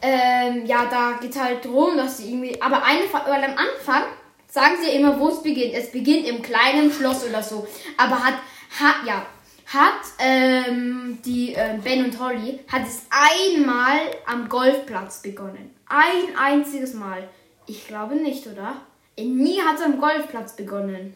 ähm, 0.02 0.66
ja, 0.66 0.84
da 0.86 1.18
geht 1.20 1.34
halt 1.40 1.64
drum, 1.64 1.96
dass 1.96 2.18
sie 2.18 2.28
irgendwie. 2.30 2.60
Aber 2.60 2.84
eine, 2.84 3.00
weil 3.26 3.44
am 3.44 3.56
Anfang 3.56 4.02
sagen 4.48 4.76
sie 4.82 4.90
immer, 4.90 5.18
wo 5.18 5.28
es 5.28 5.42
beginnt. 5.42 5.74
Es 5.74 5.90
beginnt 5.90 6.26
im 6.26 6.42
kleinen 6.42 6.90
Schloss 6.90 7.24
oder 7.24 7.42
so. 7.42 7.66
Aber 7.96 8.22
hat, 8.24 8.34
hat, 8.78 9.06
ja, 9.06 9.26
hat 9.66 10.00
ähm, 10.18 11.18
die 11.24 11.52
ähm, 11.52 11.80
Ben 11.82 12.04
und 12.04 12.18
Holly 12.18 12.60
hat 12.68 12.82
es 12.86 13.02
einmal 13.10 14.00
am 14.26 14.48
Golfplatz 14.48 15.22
begonnen. 15.22 15.74
Ein 15.86 16.36
einziges 16.36 16.94
Mal. 16.94 17.28
Ich 17.66 17.86
glaube 17.86 18.16
nicht, 18.16 18.46
oder? 18.46 18.80
Nie 19.16 19.60
hat 19.60 19.76
es 19.76 19.82
am 19.82 20.00
Golfplatz 20.00 20.56
begonnen. 20.56 21.14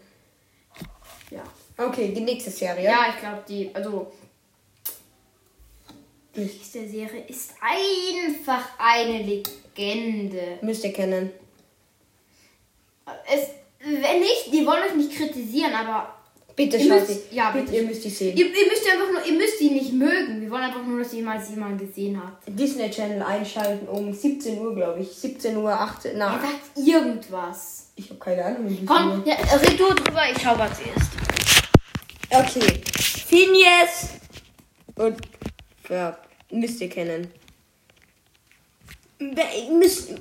Ja. 1.30 1.42
Okay, 1.78 2.12
die 2.14 2.20
nächste 2.20 2.50
Serie. 2.50 2.84
Ja, 2.84 3.06
ich 3.08 3.20
glaube, 3.20 3.42
die, 3.48 3.70
also. 3.74 4.12
Die 6.34 6.40
nächste 6.40 6.88
Serie 6.88 7.24
ist 7.28 7.54
einfach 7.60 8.70
eine 8.78 9.22
Legende. 9.22 10.58
Müsst 10.62 10.84
ihr 10.84 10.92
kennen. 10.92 11.30
Es, 13.32 13.48
wenn 13.80 14.20
nicht, 14.20 14.52
die 14.52 14.64
wollen 14.66 14.82
euch 14.84 14.94
nicht 14.94 15.12
kritisieren, 15.16 15.72
aber 15.74 16.14
Bitte 16.54 16.76
Ihr 16.76 16.86
schaut 16.98 17.06
sie. 17.08 17.18
ja, 17.30 17.50
bitte, 17.50 17.64
bitte. 17.64 17.76
ihr 17.78 17.82
müsst 17.88 18.04
die 18.04 18.10
sehen. 18.10 18.36
ihr, 18.36 18.44
ihr 18.44 18.66
müsst 18.68 18.86
einfach 18.86 19.10
nur, 19.10 19.24
ihr 19.24 19.32
müsst 19.32 19.58
die 19.58 19.70
nicht 19.70 19.90
mögen. 19.94 20.38
Wir 20.42 20.50
wollen 20.50 20.64
einfach 20.64 20.84
nur, 20.84 20.98
dass 20.98 21.10
jemand 21.14 21.42
sie 21.42 21.56
mal 21.56 21.74
gesehen 21.78 22.22
hat. 22.22 22.34
Disney 22.46 22.90
Channel 22.90 23.22
einschalten 23.22 23.88
um 23.88 24.12
17 24.12 24.58
Uhr, 24.58 24.74
glaube 24.74 25.00
ich. 25.00 25.08
17 25.12 25.56
Uhr, 25.56 25.72
18 25.72 26.10
Er 26.12 26.16
Na, 26.18 26.32
sagt 26.38 26.76
irgendwas. 26.76 27.86
ich 27.96 28.10
habe 28.10 28.20
keine 28.20 28.44
Ahnung. 28.44 28.68
wie 28.68 28.84
Komm, 28.84 29.12
Uhr. 29.12 29.22
ja, 29.26 29.34
red 29.34 29.80
du 29.80 29.94
drüber, 29.94 30.24
ich 30.30 30.42
schau, 30.42 30.58
was 30.58 30.76
sie 30.76 30.90
ist. 30.94 31.10
Okay. 32.30 32.82
Phineas 33.26 34.08
und 34.96 35.16
Ferb. 35.82 36.28
Müsst 36.50 36.82
ihr 36.82 36.90
kennen. 36.90 37.28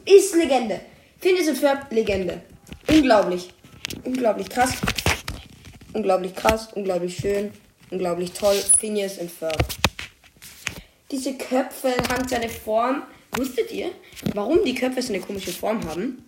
Ist 0.06 0.36
Legende. 0.36 0.80
Phineas 1.20 1.48
und 1.50 1.58
Ferb, 1.58 1.92
Legende. 1.92 2.42
Unglaublich. 2.88 3.50
Unglaublich 4.04 4.50
krass. 4.50 4.74
Unglaublich 5.94 6.36
krass. 6.36 6.70
Unglaublich 6.74 7.18
schön. 7.18 7.52
Unglaublich 7.90 8.32
toll. 8.32 8.56
Phineas 8.56 9.18
und 9.18 9.32
Ferb. 9.32 9.58
Diese 11.12 11.34
Köpfe 11.38 11.94
haben 12.10 12.28
so 12.28 12.36
eine 12.36 12.50
Form. 12.50 13.04
Wusstet 13.38 13.72
ihr, 13.72 13.92
warum 14.34 14.64
die 14.66 14.76
Köpfe 14.76 15.02
so 15.02 15.14
eine 15.14 15.22
komische 15.22 15.52
Form 15.52 15.88
haben? 15.88 16.28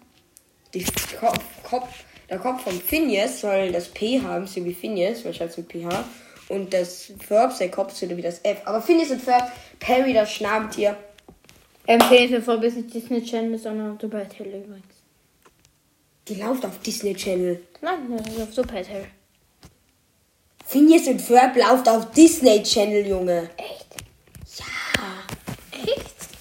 Kopf, 1.20 1.44
Kopf, 1.64 1.90
der 2.30 2.40
Kopf 2.40 2.64
von 2.64 2.74
Phineas 2.74 3.42
soll 3.42 3.72
das 3.72 3.90
P 3.90 4.22
haben, 4.22 4.48
so 4.48 4.64
wie 4.64 4.74
Phineas, 4.74 5.22
schreibt 5.22 5.58
mit 5.58 5.72
PH. 5.72 6.06
Und 6.50 6.74
das 6.74 7.12
Ferb, 7.20 7.52
sein 7.54 7.72
Kopf, 7.72 7.94
so 7.94 8.10
wie 8.10 8.22
das 8.22 8.40
F. 8.44 8.62
Aber 8.66 8.82
Phineas 8.82 9.12
und 9.12 9.22
Ferb, 9.22 9.52
Perry, 9.80 10.14
das 10.14 10.32
Schnabeltier. 10.32 10.98
Empfehlen 11.86 12.30
für 12.30 12.42
Vorbis 12.42 12.76
nicht 12.76 12.94
Disney 12.94 13.24
Channel, 13.24 13.58
sondern 13.58 14.00
Super 14.00 14.22
RTL 14.22 14.48
übrigens. 14.48 14.93
Die 16.28 16.36
läuft 16.36 16.66
auf 16.66 16.80
Disney 16.80 17.14
Channel. 17.16 17.62
Nein, 17.82 18.18
das 18.18 18.34
ist 18.34 18.42
auf 18.42 18.54
Super 18.54 18.76
RTL. 18.78 19.06
Phineas 20.66 21.08
und 21.08 21.22
Ferb 21.22 21.56
läuft 21.58 21.88
auf 21.90 22.12
Disney 22.12 22.64
Channel, 22.64 23.06
Junge. 23.06 23.50
Echt? 23.58 23.86
Ja. 24.60 24.66
Echt? 25.72 25.88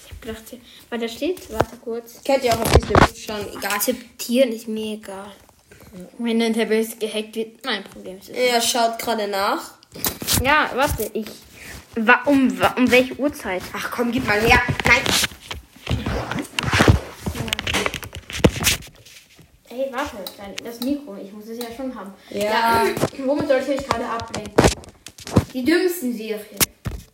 Ich 0.05 0.11
hab 0.11 0.21
gedacht, 0.21 0.43
weil 0.89 0.99
da 0.99 1.07
steht, 1.07 1.51
warte 1.51 1.75
kurz. 1.83 2.21
Könnt 2.25 2.43
ihr 2.45 2.53
auch 2.53 2.61
auf 2.61 2.71
Disney 2.71 2.93
Plus 2.93 3.19
schauen, 3.19 3.45
egal. 3.57 3.73
Akzeptieren 3.73 4.51
ist 4.53 4.67
mir 4.67 4.93
egal. 4.95 5.31
Wenn 6.17 6.39
dein 6.39 6.53
Tablet 6.53 6.99
gehackt 6.99 7.35
wird, 7.35 7.63
mein 7.65 7.83
Problem 7.83 8.17
ist 8.17 8.29
es. 8.29 8.35
Er 8.37 8.61
schaut 8.61 8.97
gerade 8.97 9.27
nach. 9.27 9.73
Ja, 10.43 10.71
warte, 10.75 11.09
ich. 11.13 11.27
Wa- 11.95 12.23
Um, 12.25 12.57
wa- 12.59 12.73
um 12.77 12.89
welche 12.89 13.13
Uhrzeit? 13.19 13.61
Ach 13.73 13.91
komm, 13.91 14.11
gib 14.11 14.25
mal 14.25 14.39
her. 14.41 14.59
Nein. 14.87 15.03
Ey, 19.69 19.82
warte, 19.93 20.17
das 20.63 20.79
Mikro. 20.81 21.15
Ich 21.15 21.31
muss 21.31 21.47
es 21.47 21.57
ja 21.59 21.71
schon 21.75 21.93
haben. 21.93 22.13
Ja. 22.29 22.85
womit 23.25 23.47
soll 23.47 23.61
ich 23.61 23.69
euch 23.69 23.87
gerade 23.87 24.05
ablenken? 24.05 24.53
Die 25.53 25.63
dümmsten 25.63 26.13
Serien. 26.13 26.59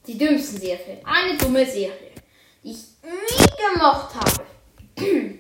Die 0.08 0.18
dümmsten 0.18 0.60
Serien. 0.60 1.00
Eine 1.06 1.38
dumme 1.38 1.66
Serie, 1.66 2.12
die 2.64 2.72
ich 2.72 2.86
nie 3.04 3.46
gemocht 3.74 4.16
habe. 4.16 4.46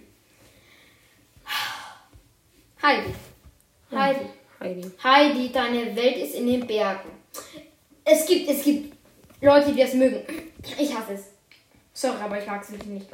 Heidi. 2.81 3.13
Heidi. 3.91 4.25
Heidi. 4.59 4.91
Heidi, 5.03 5.51
deine 5.51 5.95
Welt 5.95 6.17
ist 6.17 6.35
in 6.35 6.47
den 6.47 6.67
Bergen. 6.67 7.09
Es 8.03 8.25
gibt, 8.25 8.49
es 8.49 8.63
gibt 8.63 8.95
Leute, 9.41 9.71
die 9.71 9.81
das 9.81 9.93
mögen. 9.93 10.21
Ich 10.77 10.93
hasse 10.93 11.13
es. 11.13 11.23
Sorry, 11.93 12.21
aber 12.21 12.39
ich 12.39 12.47
mag 12.47 12.61
es 12.61 12.71
wirklich 12.71 12.89
nicht. 12.89 13.07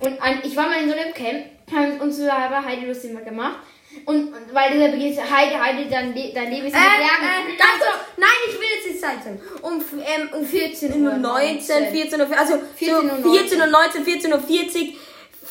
Und 0.00 0.22
ein, 0.22 0.40
ich 0.44 0.56
war 0.56 0.68
mal 0.68 0.82
in 0.82 0.88
so 0.88 0.96
einem 0.96 1.12
Camp, 1.12 1.46
haben 1.72 2.00
uns 2.00 2.20
halber 2.20 2.64
Heidi 2.64 2.86
lustig 2.86 3.12
gemacht. 3.24 3.58
Und, 4.04 4.28
und 4.28 4.54
weil 4.54 4.72
dieser 4.72 4.88
Beginn 4.88 5.12
ist, 5.12 5.20
Heidi, 5.20 5.54
Heidi, 5.54 5.88
dein, 5.90 6.14
Le 6.14 6.32
dein 6.32 6.50
Leben 6.50 6.66
ist 6.66 6.74
in 6.74 6.80
den 6.80 7.00
Bergen. 7.00 7.48
Äh, 7.48 7.54
äh, 7.54 7.56
ganz 7.56 7.80
so, 7.80 7.90
nein, 8.16 8.30
ich 8.48 8.54
will 8.54 8.68
jetzt 8.76 8.88
die 8.88 9.00
Zeit 9.00 9.24
sagen. 9.24 9.40
Um, 9.62 9.82
ähm, 9.98 10.28
um 10.32 10.46
14 10.46 11.02
Uhr 11.02 11.14
19, 11.16 11.20
19, 11.20 11.92
14 11.92 12.20
Uhr, 12.20 12.38
also 12.38 12.54
14 12.76 13.22
so 13.22 13.28
Uhr 13.28 13.34
14 13.34 13.60
Uhr 13.60 13.66
19, 13.66 14.04
14 14.04 14.32
Uhr 14.32 14.40
40, 14.40 14.96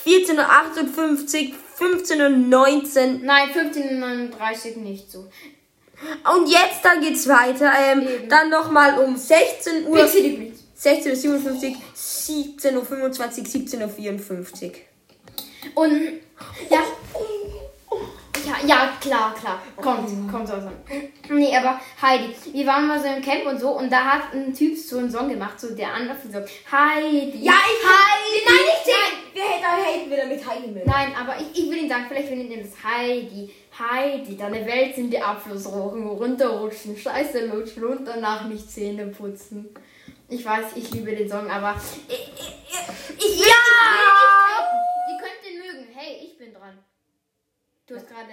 14 0.04 0.38
Uhr 0.38 0.50
58, 0.50 1.54
15 1.76 2.22
Uhr 2.22 2.30
19. 2.30 3.26
Nein, 3.26 3.50
15.39 3.50 4.78
nicht 4.80 5.12
so. 5.12 5.30
Und 6.34 6.50
jetzt, 6.50 6.84
dann 6.84 7.02
geht's 7.02 7.28
weiter. 7.28 7.72
Ähm, 7.78 8.02
Eben. 8.08 8.30
dann 8.30 8.50
nochmal 8.50 9.00
um 9.00 9.18
16 9.18 9.86
Uhr, 9.86 9.98
Pixie. 9.98 10.54
16 10.80 11.12
Uhr 11.12 11.18
57, 11.18 11.76
17 11.94 12.78
Uhr 12.78 12.86
25, 12.86 13.52
17 13.52 13.82
Uhr 13.82 13.90
54. 13.90 14.78
Und 15.76 16.02
ja. 16.70 16.80
Ja, 18.48 18.56
ja, 18.66 18.94
klar, 19.02 19.36
klar. 19.36 19.62
Kommt, 19.76 20.32
kommt 20.32 20.48
so. 20.48 20.54
so. 20.56 20.72
Nee, 21.36 21.54
aber 21.56 21.82
Heidi, 22.02 22.34
wir 22.54 22.66
waren 22.66 22.88
mal 22.88 22.98
so 22.98 23.08
im 23.08 23.22
Camp 23.22 23.46
und 23.46 23.60
so 23.60 23.78
und 23.78 23.92
da 23.92 23.98
hat 24.06 24.34
ein 24.34 24.54
Typ 24.54 24.78
so 24.78 25.00
einen 25.00 25.12
Song 25.12 25.28
gemacht, 25.28 25.60
so 25.60 25.76
der 25.76 25.94
andere 25.94 26.16
so 26.16 26.40
Heidi. 26.40 27.44
Ja, 27.44 27.52
ich 27.52 27.86
Heidi. 27.86 28.46
Nein, 28.46 28.56
nicht 28.66 28.86
Nein, 28.86 28.96
den. 28.96 29.34
Wer 29.34 29.44
hätte 29.44 29.68
haten 29.68 30.10
wir 30.10 30.18
damit 30.18 30.50
Heidi 30.50 30.68
mit? 30.72 30.88
nein, 30.88 31.14
aber 31.14 31.36
ich, 31.42 31.62
ich 31.62 31.70
will 31.70 31.80
ihn 31.80 31.90
sagen, 31.90 32.06
vielleicht 32.08 32.32
will 32.32 32.40
ich 32.40 32.50
ihn 32.50 32.64
das 32.64 32.82
Heidi. 32.82 33.54
Heidi, 33.78 34.38
deine 34.38 34.66
Welt 34.66 34.96
sind 34.96 35.12
die 35.12 35.22
Abflussrohren, 35.22 36.08
runterrutschen, 36.08 36.96
scheiße 36.96 37.48
lutschen 37.48 37.84
und 37.84 38.08
danach 38.08 38.46
nicht 38.46 38.72
Zähne 38.72 39.08
putzen. 39.08 39.70
Ich 40.30 40.46
weiß, 40.46 40.66
ich 40.76 40.92
liebe 40.92 41.16
den 41.16 41.30
Song, 41.30 41.50
aber 41.50 41.76
ich, 42.08 42.16
ich, 42.16 43.18
ich 43.18 43.40
will 43.40 43.48
Ja! 43.48 44.70
Ihr 45.10 45.18
könnt 45.20 45.42
den 45.44 45.58
mögen. 45.60 45.88
Hey, 45.94 46.20
ich 46.24 46.38
bin 46.38 46.54
dran. 46.54 46.78
Du 47.88 47.96
hast 47.96 48.08
gerade 48.08 48.32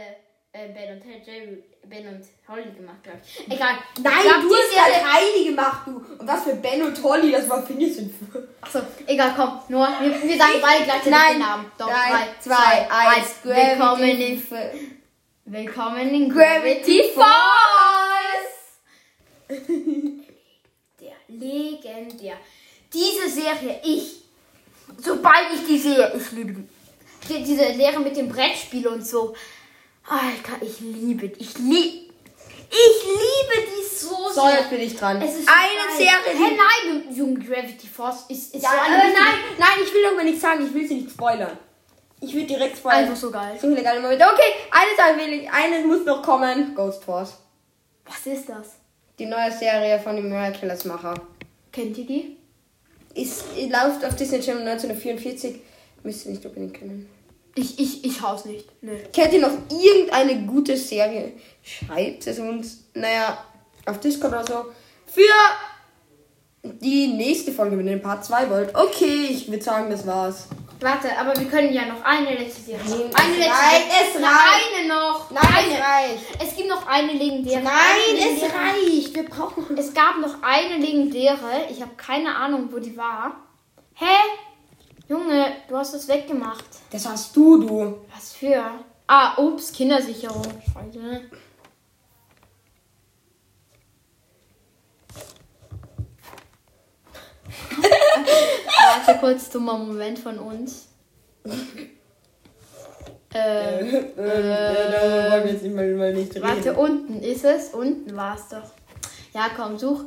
äh, 0.53 0.69
Ben 0.69 0.97
und 0.97 1.03
Jerry, 1.27 1.65
Ben 1.87 2.07
und 2.09 2.23
Holly 2.47 2.71
gemacht, 2.75 3.03
glaube 3.03 3.21
ich. 3.25 3.47
Egal. 3.51 3.77
Nein, 4.03 4.13
Ich 4.19 4.29
glaub, 4.29 4.43
du 4.43 4.55
hast 4.55 4.71
Serie- 4.71 4.83
halt 4.83 5.15
Heidi 5.15 5.45
gemacht, 5.49 5.87
du. 5.87 5.97
Und 6.19 6.27
was 6.29 6.45
für 6.45 6.55
Ben 6.57 6.83
und 6.83 7.03
Holly, 7.03 7.33
das 7.33 7.49
war 7.49 7.65
und 7.99 8.13
Ferb. 8.33 8.49
Achso, 8.61 8.81
egal, 9.07 9.33
komm. 9.35 9.61
Nur, 9.69 9.89
wir, 10.01 10.23
wir 10.23 10.37
sagen 10.39 10.59
beide 10.61 10.85
Nein. 11.11 11.33
den 11.33 11.39
Namen. 11.41 11.73
Doch, 11.79 11.89
Drei, 11.89 12.11
drei, 12.13 12.29
zwei, 12.41 12.91
eins. 12.91 13.35
Willkommen 13.43 14.03
in, 14.03 14.43
willkommen 15.47 16.09
in 16.15 16.29
Gravity 16.31 17.05
Falls. 17.15 18.53
Legendär. 21.39 22.37
Diese 22.93 23.29
Serie, 23.29 23.81
ich, 23.85 24.23
sobald 24.99 25.53
ich 25.55 25.67
die 25.67 25.79
sehe, 25.79 26.13
ich 26.17 26.33
liebe 26.33 26.53
die. 26.53 26.69
die 27.29 27.43
diese 27.45 27.65
Serie 27.75 27.99
mit 28.01 28.17
dem 28.17 28.29
Brettspiel 28.29 28.87
und 28.87 29.07
so. 29.07 29.35
Alter, 30.09 30.63
ich 30.65 30.81
liebe 30.81 31.29
die. 31.29 31.43
Ich 31.43 31.59
liebe. 31.59 32.07
Ich 32.69 33.05
liebe 33.05 33.67
die 33.69 33.97
so 33.97 34.29
So, 34.35 34.41
sehr. 34.43 34.59
jetzt 34.59 34.71
bin 34.71 34.81
ich 34.81 34.97
dran. 34.97 35.21
Es 35.23 35.37
ist 35.37 35.49
eine 35.49 35.93
so 35.97 36.05
geil. 36.05 36.11
Serie, 36.25 36.47
Hä, 36.47 36.51
die... 36.51 36.91
nein, 37.07 37.15
Jugend 37.17 37.47
Gravity 37.47 37.87
Force 37.87 38.25
ist, 38.29 38.55
ist 38.55 38.63
Ja, 38.63 38.71
so 38.71 38.77
aber 38.77 38.85
eine 39.03 39.13
nein, 39.13 39.35
nein, 39.59 39.69
ich 39.85 39.93
will 39.95 40.03
doch 40.03 40.17
mal 40.17 40.25
nichts 40.25 40.41
sagen. 40.41 40.67
Ich 40.67 40.75
will 40.75 40.87
sie 40.87 40.95
nicht 40.97 41.11
spoilern. 41.11 41.57
Ich 42.21 42.35
will 42.35 42.45
direkt 42.47 42.77
spoilern. 42.79 43.05
Einfach 43.05 43.17
so 43.17 43.31
geil. 43.31 43.57
So 43.61 43.69
viele 43.69 43.83
geile 43.83 44.01
Momente. 44.01 44.25
Okay, 44.25 44.53
eine 44.71 44.97
Sache 44.97 45.17
will 45.27 45.33
ich. 45.41 45.51
Eine 45.51 45.87
muss 45.87 46.05
noch 46.05 46.23
kommen. 46.23 46.75
Ghost 46.75 47.05
Force. 47.05 47.35
Was 48.05 48.27
ist 48.27 48.49
das? 48.49 48.76
Die 49.19 49.27
neue 49.27 49.51
Serie 49.51 49.99
von 49.99 50.17
dem 50.17 50.29
Miraculous 50.29 50.85
Macher. 50.85 51.15
Kennt 51.73 51.97
ihr 51.97 52.07
die? 52.07 52.37
Ist, 53.15 53.45
läuft 53.57 54.05
auf 54.05 54.15
Disney 54.15 54.41
Channel 54.41 54.69
1944. 54.69 55.57
Müsst 56.03 56.27
ihr 56.27 56.33
nicht 56.33 56.45
unbedingt 56.45 56.75
kennen. 56.75 57.09
Ich, 57.55 57.79
ich, 57.79 58.05
ich 58.05 58.17
schaue 58.19 58.37
es 58.37 58.45
nicht. 58.45 58.67
Nö. 58.83 58.93
Kennt 59.15 59.33
ihr 59.33 59.41
noch 59.41 59.57
irgendeine 59.71 60.47
gute 60.47 60.77
Serie? 60.77 61.33
Schreibt 61.63 62.27
es 62.27 62.39
uns, 62.39 62.85
naja, 62.93 63.43
auf 63.87 64.01
Discord 64.01 64.35
oder 64.35 64.47
so. 64.47 64.65
Für 65.07 65.23
die 66.63 67.09
nächste 67.09 67.53
Folge, 67.53 67.79
wenn 67.79 67.89
ihr 67.89 67.97
Part 67.97 68.27
2 68.27 68.51
wollt. 68.51 68.75
Okay, 68.75 69.29
ich 69.31 69.51
würde 69.51 69.65
sagen, 69.65 69.89
das 69.91 70.07
war's. 70.07 70.49
Warte, 70.81 71.09
aber 71.19 71.35
wir 71.39 71.49
können 71.49 71.73
ja 71.73 71.87
noch 71.87 72.03
eine 72.05 72.35
letzte. 72.35 72.73
Nein, 72.73 72.81
Eine 73.15 73.33
es 73.33 73.39
letzte 73.39 73.51
reicht, 73.51 73.91
Serie. 73.91 74.09
es 74.09 74.23
reicht. 74.23 74.77
Eine 74.77 74.89
noch. 74.89 75.31
Nein, 75.31 75.43
eine. 75.55 75.73
es 75.73 75.81
reicht. 75.81 76.43
Es 76.51 76.57
gibt 76.57 76.69
noch 76.69 76.87
eine 76.87 77.13
legendäre. 77.13 77.63
Nein, 77.63 77.75
eine 78.11 78.19
es 78.19 78.25
legendäre. 78.43 78.53
reicht. 78.55 79.15
Wir 79.15 79.25
brauchen 79.25 79.79
Es 79.79 79.95
gab 79.95 80.19
noch 80.19 80.43
eine 80.43 80.77
legendäre. 80.77 81.67
Ich 81.71 81.81
habe 81.81 81.95
keine 81.97 82.35
Ahnung, 82.37 82.69
wo 82.71 82.79
die 82.79 82.97
war. 82.97 83.37
Hä? 83.95 84.05
Junge, 85.09 85.53
du 85.69 85.77
hast 85.77 85.95
das 85.95 86.09
weggemacht. 86.09 86.65
Das 86.91 87.07
hast 87.09 87.35
du, 87.37 87.59
du. 87.59 87.99
Was 88.15 88.35
für? 88.35 88.63
Ah, 89.07 89.39
ups, 89.41 89.73
Kindersicherung. 89.73 90.43
Scheiße. 90.75 91.31
Warte 98.25 99.19
kurz, 99.21 99.51
dummer 99.51 99.79
Moment 99.79 100.19
von 100.19 100.39
uns. 100.39 100.89
Äh, 103.33 104.03
darüber 104.17 105.31
wollen 105.31 105.45
wir 105.45 105.53
jetzt 105.53 105.63
nicht 105.63 105.75
mal, 105.75 105.95
mal 105.95 106.15
nicht 106.15 106.35
reden. 106.35 106.43
warte, 106.43 106.75
unten 106.75 107.23
ist 107.23 107.45
es. 107.45 107.69
Unten 107.71 108.17
war 108.17 108.37
es 108.37 108.49
doch. 108.49 108.71
Ja, 109.35 109.51
komm, 109.55 109.79
such. 109.79 110.05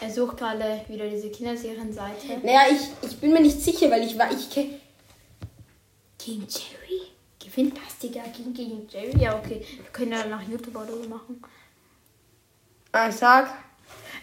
Er 0.00 0.10
sucht 0.10 0.38
gerade 0.38 0.80
wieder 0.88 1.08
diese 1.08 1.30
Kinderserienseite. 1.30 2.38
Naja, 2.42 2.62
ich, 2.70 3.08
ich 3.08 3.20
bin 3.20 3.32
mir 3.32 3.40
nicht 3.40 3.60
sicher, 3.60 3.90
weil 3.90 4.02
ich 4.02 4.18
war, 4.18 4.32
ich 4.32 4.50
kenne. 4.50 4.80
Gegen 6.18 6.40
Jerry? 6.48 7.02
Gewinnt 7.38 7.74
Plastiker 7.74 8.22
gegen, 8.36 8.52
gegen 8.52 8.88
Jerry? 8.88 9.16
Ja, 9.18 9.38
okay. 9.38 9.64
Wir 9.76 9.90
können 9.92 10.12
ja 10.12 10.26
nach 10.26 10.42
YouTube 10.42 10.74
oder 10.74 10.92
so 10.92 11.08
machen. 11.08 11.42
Ah, 12.90 13.12
sag. 13.12 13.52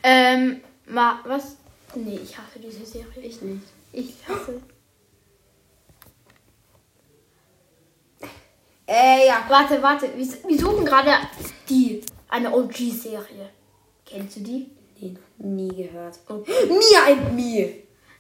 Ähm, 0.04 0.62
ma, 0.86 1.20
was? 1.26 1.59
Nee, 1.96 2.20
ich 2.24 2.38
hasse 2.38 2.60
diese 2.60 2.86
Serie. 2.86 3.22
Ich 3.22 3.42
nicht. 3.42 3.64
Ich 3.92 4.14
hasse. 4.28 4.62
Äh, 8.92 9.28
ja. 9.28 9.46
Warte, 9.48 9.80
warte. 9.84 10.10
Wir, 10.16 10.26
wir 10.26 10.60
suchen 10.60 10.84
gerade 10.84 11.12
die. 11.70 12.02
Eine 12.28 12.52
OG-Serie. 12.52 13.50
Kennst 14.04 14.38
du 14.38 14.40
die? 14.40 14.72
Nee, 15.00 15.16
noch 15.38 15.46
nie 15.46 15.68
gehört. 15.68 16.18
Okay. 16.28 16.52
Mir 16.68 17.04
ein 17.06 17.36
mir. 17.36 17.72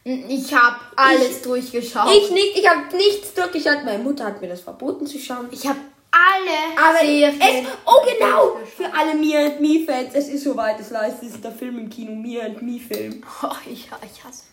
Ich 0.03 0.53
habe 0.53 0.77
alles 0.95 1.41
durchgeschaut. 1.41 2.11
Ich 2.13 2.31
nicht, 2.31 2.57
ich 2.57 2.67
habe 2.67 2.95
nichts 2.95 3.33
durchgeschaut. 3.33 3.83
Meine 3.83 4.03
Mutter 4.03 4.25
hat 4.25 4.41
mir 4.41 4.47
das 4.47 4.61
verboten 4.61 5.05
zu 5.05 5.19
schauen. 5.19 5.49
ich 5.51 5.67
habe 5.67 5.79
alle 6.11 6.87
Aber 6.87 6.99
Serien. 6.99 7.39
es, 7.41 7.67
oh 7.85 8.01
genau, 8.05 8.57
für 8.75 8.93
alle 8.93 9.13
Mia 9.15 9.45
and 9.45 9.61
Me 9.61 9.83
Fans, 9.85 10.09
es 10.13 10.27
ist 10.29 10.43
soweit, 10.43 10.79
es 10.79 10.89
leistet, 10.89 11.29
es 11.29 11.35
ist 11.35 11.43
der 11.43 11.51
Film 11.51 11.77
im 11.79 11.89
Kino, 11.89 12.11
Mia 12.11 12.45
and 12.45 12.61
Me 12.61 12.79
Film. 12.79 13.23
Oh, 13.43 13.47
ich, 13.65 13.87
ich 13.87 14.23
hasse. 14.23 14.43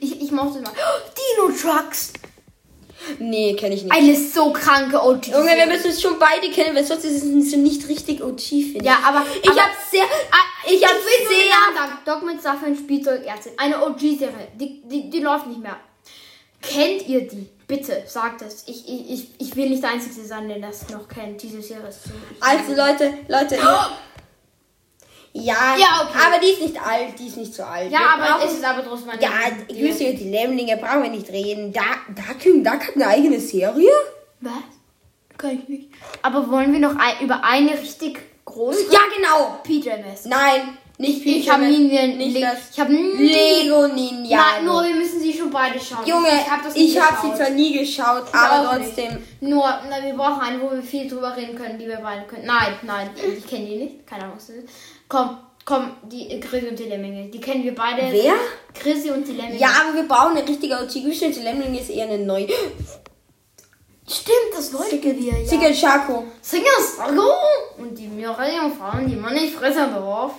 Ich, 0.00 0.20
ich 0.22 0.30
mochte 0.30 0.60
mal. 0.60 0.72
Oh, 0.74 1.46
Dino 1.46 1.56
Trucks. 1.56 2.12
Nee, 3.18 3.56
kenne 3.56 3.74
ich 3.74 3.82
nicht. 3.82 3.92
Eine 3.94 4.14
so 4.14 4.52
kranke 4.52 5.02
OG. 5.02 5.28
Junge, 5.28 5.56
wir 5.56 5.66
müssen 5.66 5.90
es 5.90 6.02
schon 6.02 6.18
beide 6.18 6.50
kennen, 6.50 6.76
weil 6.76 6.84
sonst 6.84 7.04
ist 7.04 7.22
es 7.24 7.56
nicht 7.56 7.88
richtig 7.88 8.22
OG, 8.22 8.38
finde 8.40 8.84
Ja, 8.84 8.98
aber 9.02 9.24
ich. 9.42 9.50
Aber- 9.50 9.60
habe 9.62 9.72
sehr, 9.90 10.04
Ah, 10.04 10.68
ich 10.70 10.84
habe 10.86 10.98
sehr, 10.98 11.74
sagen. 11.74 11.98
Doc 12.04 12.22
mit 12.24 12.42
Sache 12.42 12.66
und 12.66 12.76
Spielzeugärztin. 12.76 13.52
Eine 13.56 13.82
OG-Serie. 13.86 14.48
Die, 14.54 14.82
die, 14.86 15.08
die 15.08 15.20
läuft 15.20 15.46
nicht 15.46 15.62
mehr. 15.62 15.76
Kennt 16.62 17.06
ihr 17.08 17.26
die? 17.28 17.48
Bitte, 17.66 18.02
sagt 18.06 18.42
es. 18.42 18.64
Ich, 18.66 18.88
ich, 18.88 19.28
ich, 19.38 19.54
will 19.56 19.70
nicht 19.70 19.82
der 19.82 19.90
Einzige 19.90 20.26
sein, 20.26 20.48
der 20.48 20.58
das 20.58 20.88
noch 20.88 21.06
kennt. 21.08 21.40
Diese 21.40 21.62
Serie 21.62 21.88
ist 21.88 22.02
so. 22.04 22.10
also 22.40 22.74
Leute, 22.74 23.14
Leute. 23.28 23.56
Ja, 25.32 25.76
Ja, 25.76 26.08
okay. 26.08 26.18
aber 26.26 26.40
die 26.40 26.48
ist 26.50 26.60
nicht 26.62 26.82
alt, 26.84 27.16
die 27.18 27.28
ist 27.28 27.36
nicht 27.36 27.54
so 27.54 27.62
alt. 27.62 27.90
Ja, 27.92 28.00
Wir 28.16 28.24
aber 28.34 28.44
es 28.44 28.54
ist 28.54 28.64
aber 28.64 28.84
trotzdem 28.84 29.10
eine. 29.10 29.22
Ja, 29.22 29.30
Grüße 29.68 30.04
und 30.10 30.16
die 30.16 30.30
Lämmlinge, 30.30 30.76
brauchen 30.78 31.04
wir 31.04 31.10
nicht 31.10 31.28
reden. 31.30 31.72
Da, 31.72 31.82
da, 32.14 32.34
können- 32.42 32.64
da 32.64 32.72
hat 32.72 32.96
eine 32.96 33.06
eigene 33.06 33.38
Serie? 33.38 33.90
Was? 34.40 34.52
Kann 35.38 35.60
ich 35.62 35.68
nicht. 35.68 35.88
Aber 36.22 36.50
wollen 36.50 36.72
wir 36.72 36.80
noch 36.80 36.96
ein, 36.96 37.24
über 37.24 37.44
eine 37.44 37.70
richtig 37.80 38.18
große? 38.44 38.86
Ja, 38.90 38.98
genau. 39.16 39.60
PJMS. 39.62 40.24
Nein, 40.24 40.76
nicht 41.00 41.24
Ich 41.24 41.50
habe 41.50 41.64
nicht 41.64 42.34
Le- 42.34 42.40
das. 42.40 42.58
Ich 42.72 42.78
habe 42.78 42.92
nie. 42.92 43.32
Lego 43.32 43.88
Ninja. 43.88 44.36
Nein, 44.38 44.64
nur 44.66 44.84
wir 44.84 44.94
müssen 44.94 45.18
sie 45.18 45.32
schon 45.32 45.50
beide 45.50 45.80
schauen. 45.80 46.06
Junge, 46.06 46.28
ich 46.28 46.50
habe 46.50 46.62
das 46.64 46.74
nie 46.74 46.84
ich 46.84 47.00
habe 47.00 47.16
sie 47.26 47.34
zwar 47.34 47.50
nie 47.50 47.78
geschaut, 47.78 48.24
Ich 48.28 48.34
aber 48.34 48.78
trotzdem. 48.78 49.18
Nur, 49.40 49.64
na, 49.88 50.04
wir 50.04 50.12
brauchen 50.14 50.42
eine, 50.42 50.60
wo 50.60 50.70
wir 50.70 50.82
viel 50.82 51.08
drüber 51.08 51.34
reden 51.34 51.56
können, 51.56 51.78
die 51.78 51.86
wir 51.86 51.96
beide 52.02 52.26
können. 52.26 52.44
Nein, 52.44 52.74
nein, 52.82 53.10
ich 53.16 53.46
kenne 53.46 53.64
die 53.66 53.76
nicht. 53.76 54.06
Keine 54.06 54.24
Ahnung, 54.24 54.36
was 54.36 54.48
das 54.48 54.56
ist. 54.56 54.68
Komm, 55.08 55.38
komm, 55.64 55.92
die 56.02 56.30
äh, 56.32 56.38
Chrissy 56.38 56.68
und 56.68 56.78
die 56.78 56.84
Lemminge. 56.84 57.30
Die 57.30 57.40
kennen 57.40 57.64
wir 57.64 57.74
beide. 57.74 58.02
Wer? 58.12 58.34
Chrissy 58.74 59.10
und 59.10 59.26
die 59.26 59.32
Lemminge. 59.32 59.58
Ja, 59.58 59.68
aber 59.82 59.96
wir 59.96 60.06
brauchen 60.06 60.36
eine 60.36 60.46
richtige 60.46 60.74
OG. 60.74 60.90
Die 60.92 61.40
Lemming 61.42 61.74
ist 61.78 61.88
eher 61.88 62.04
eine 62.08 62.18
neue. 62.18 62.46
stimmt, 64.06 64.52
das 64.54 64.72
wollten 64.74 65.02
wir 65.02 65.14
ja. 65.14 65.46
Sigel 65.48 65.74
Schako. 65.74 66.24
Singers, 66.42 66.98
hallo! 67.00 67.24
Und 67.78 67.98
die 67.98 68.06
Mireille 68.08 68.70
Frauen, 68.78 69.08
die 69.08 69.16
man 69.16 69.32
nicht 69.32 69.54
fressen 69.54 69.92
darf. 69.94 70.32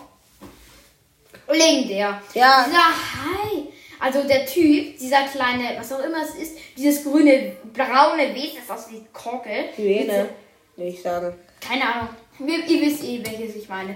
Legendär. 1.48 2.22
Ja. 2.34 2.66
Dieser 2.66 2.78
Hi. 2.78 3.68
Also 4.00 4.24
der 4.24 4.46
Typ, 4.46 4.98
dieser 4.98 5.24
kleine, 5.28 5.76
was 5.78 5.94
auch 5.94 6.00
immer 6.00 6.24
es 6.24 6.36
ist, 6.36 6.58
dieses 6.76 7.04
grüne, 7.04 7.56
braune 7.72 8.34
Wesen, 8.34 8.58
das 8.68 8.80
aussieht 8.80 9.14
Korke. 9.14 9.70
Hyäne, 9.76 10.30
würde 10.76 10.90
ich 10.90 11.02
sagen. 11.02 11.36
Keine 11.60 11.84
Ahnung. 11.84 12.10
Ihr 12.40 12.82
wisst 12.82 13.04
eh, 13.04 13.24
welches 13.24 13.58
ich 13.58 13.70
meine. 13.70 13.96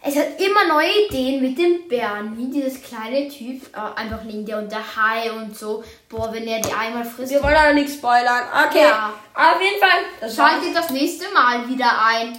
Es 0.00 0.14
hat 0.16 0.40
immer 0.40 0.68
neue 0.68 1.06
Ideen 1.06 1.42
mit 1.42 1.58
dem 1.58 1.88
Bernie, 1.88 2.50
dieses 2.50 2.80
kleine 2.80 3.28
Typ. 3.28 3.62
Äh, 3.76 4.00
einfach 4.00 4.22
liegen 4.22 4.46
der 4.46 4.58
und 4.58 4.70
der 4.70 4.96
Hai 4.96 5.32
und 5.32 5.56
so. 5.56 5.82
Boah, 6.08 6.32
wenn 6.32 6.46
er 6.46 6.60
die 6.60 6.72
einmal 6.72 7.04
frisst. 7.04 7.32
Wir 7.32 7.42
wollen 7.42 7.56
aber 7.56 7.72
nichts 7.72 7.94
spoilern. 7.94 8.44
Okay. 8.68 8.84
Ja. 8.84 9.12
Auf 9.34 9.60
jeden 9.60 9.80
Fall. 9.80 10.04
Das. 10.20 10.36
Schaltet 10.36 10.76
das 10.76 10.90
nächste 10.90 11.28
Mal 11.34 11.68
wieder 11.68 11.90
ein. 12.06 12.38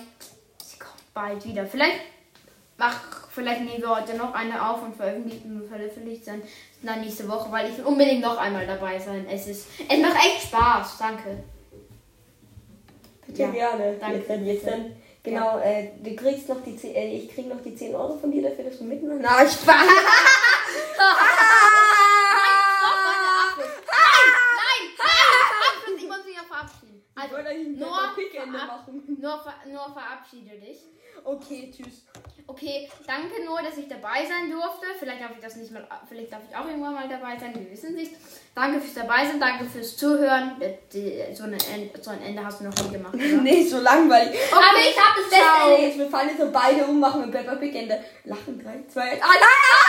Sie 0.63 0.79
kommt 0.79 1.13
bald 1.13 1.45
wieder. 1.45 1.65
Vielleicht 1.65 1.99
mach, 2.77 2.97
vielleicht 3.39 3.61
nehmen 3.61 3.81
wir 3.81 3.89
heute 3.95 4.15
noch 4.15 4.33
eine 4.33 4.69
auf 4.69 4.81
und 4.83 4.95
veröffentlichen 4.95 5.67
veröffentlicht 5.67 6.27
dann, 6.27 6.41
dann 6.83 7.01
nächste 7.01 7.27
Woche, 7.27 7.51
weil 7.51 7.69
ich 7.69 7.77
will 7.77 7.85
unbedingt 7.85 8.21
noch 8.21 8.37
einmal 8.37 8.67
dabei 8.67 8.99
sein. 8.99 9.25
Es 9.29 9.47
ist, 9.47 9.67
es 9.87 9.99
macht 9.99 10.15
echt 10.25 10.43
Spaß. 10.47 10.97
Danke. 10.99 11.43
Bitte 13.25 13.41
Ja, 13.43 13.49
gerne. 13.51 13.95
danke. 13.99 14.17
Jetzt 14.17 14.29
dann, 14.29 14.45
jetzt 14.45 14.67
dann. 14.67 14.95
Genau, 15.23 15.59
äh, 15.59 15.89
du 16.01 16.15
kriegst 16.15 16.47
noch 16.49 16.63
die 16.63 16.75
10, 16.77 16.95
äh, 16.95 17.13
ich 17.17 17.29
krieg 17.33 17.47
noch 17.47 17.61
die 17.61 17.75
10 17.75 17.93
Euro 17.95 18.17
von 18.17 18.31
dir 18.31 18.41
dafür, 18.49 18.63
dass 18.65 18.77
du 18.79 18.85
mitmachst. 18.85 19.19
Na, 19.21 19.43
ich 19.43 19.51
Spaß. 19.51 19.75
Nein, 23.57 24.83
nein, 24.97 25.95
ich 25.97 26.07
muss 26.07 26.25
mich 26.25 26.35
ja 26.35 26.43
verabschieden. 26.43 27.03
Also, 27.15 27.35
ein 27.35 27.77
nur, 27.77 27.87
verab- 27.89 28.47
machen. 28.47 29.17
nur, 29.19 29.39
ver 29.43 29.53
nur 29.67 29.93
verabschiede 29.93 30.57
dich. 30.59 30.77
Okay, 31.23 31.71
tschüss. 31.75 32.05
Okay, 32.49 32.89
danke 33.05 33.45
nur, 33.45 33.61
dass 33.61 33.77
ich 33.77 33.87
dabei 33.87 34.25
sein 34.25 34.49
durfte. 34.49 34.87
Vielleicht 34.97 35.21
darf 35.21 35.29
ich 35.35 35.43
das 35.43 35.55
nicht 35.55 35.71
mal, 35.71 35.87
vielleicht 36.07 36.33
darf 36.33 36.41
ich 36.49 36.55
auch 36.55 36.65
irgendwann 36.65 36.95
mal 36.95 37.07
dabei 37.07 37.37
sein, 37.37 37.53
wir 37.53 37.69
wissen 37.69 37.93
nicht. 37.93 38.13
Danke 38.55 38.81
fürs 38.81 38.95
dabei 38.95 39.23
sein, 39.23 39.39
danke 39.39 39.65
fürs 39.65 39.95
Zuhören. 39.95 40.59
Äh, 40.59 41.35
So, 41.35 41.43
eine, 41.43 41.57
so 42.01 42.09
ein 42.09 42.21
Ende 42.23 42.43
hast 42.43 42.59
du 42.59 42.63
noch 42.63 42.75
nie 42.83 42.89
gemacht, 42.93 43.13
oder? 43.13 43.23
nee, 43.43 43.63
so 43.63 43.79
langweilig. 43.79 44.39
Aber 44.51 44.79
ich 44.81 44.97
hab 44.97 45.15
das 45.15 45.29
Beste 45.29 45.81
jetzt. 45.83 45.97
Wir 45.99 46.09
fallen 46.09 46.29
jetzt 46.29 46.39
so 46.39 46.51
beide 46.51 46.85
um, 46.85 46.99
machen 46.99 47.25
wir 47.25 47.39
Peppa 47.39 47.55
Pig 47.55 47.75
Ende. 47.75 48.03
Lachen, 48.23 48.59
3, 48.63 48.83
2, 48.91 49.01
1. 49.01 49.21
Ah, 49.21 49.27
nein! 49.27 49.88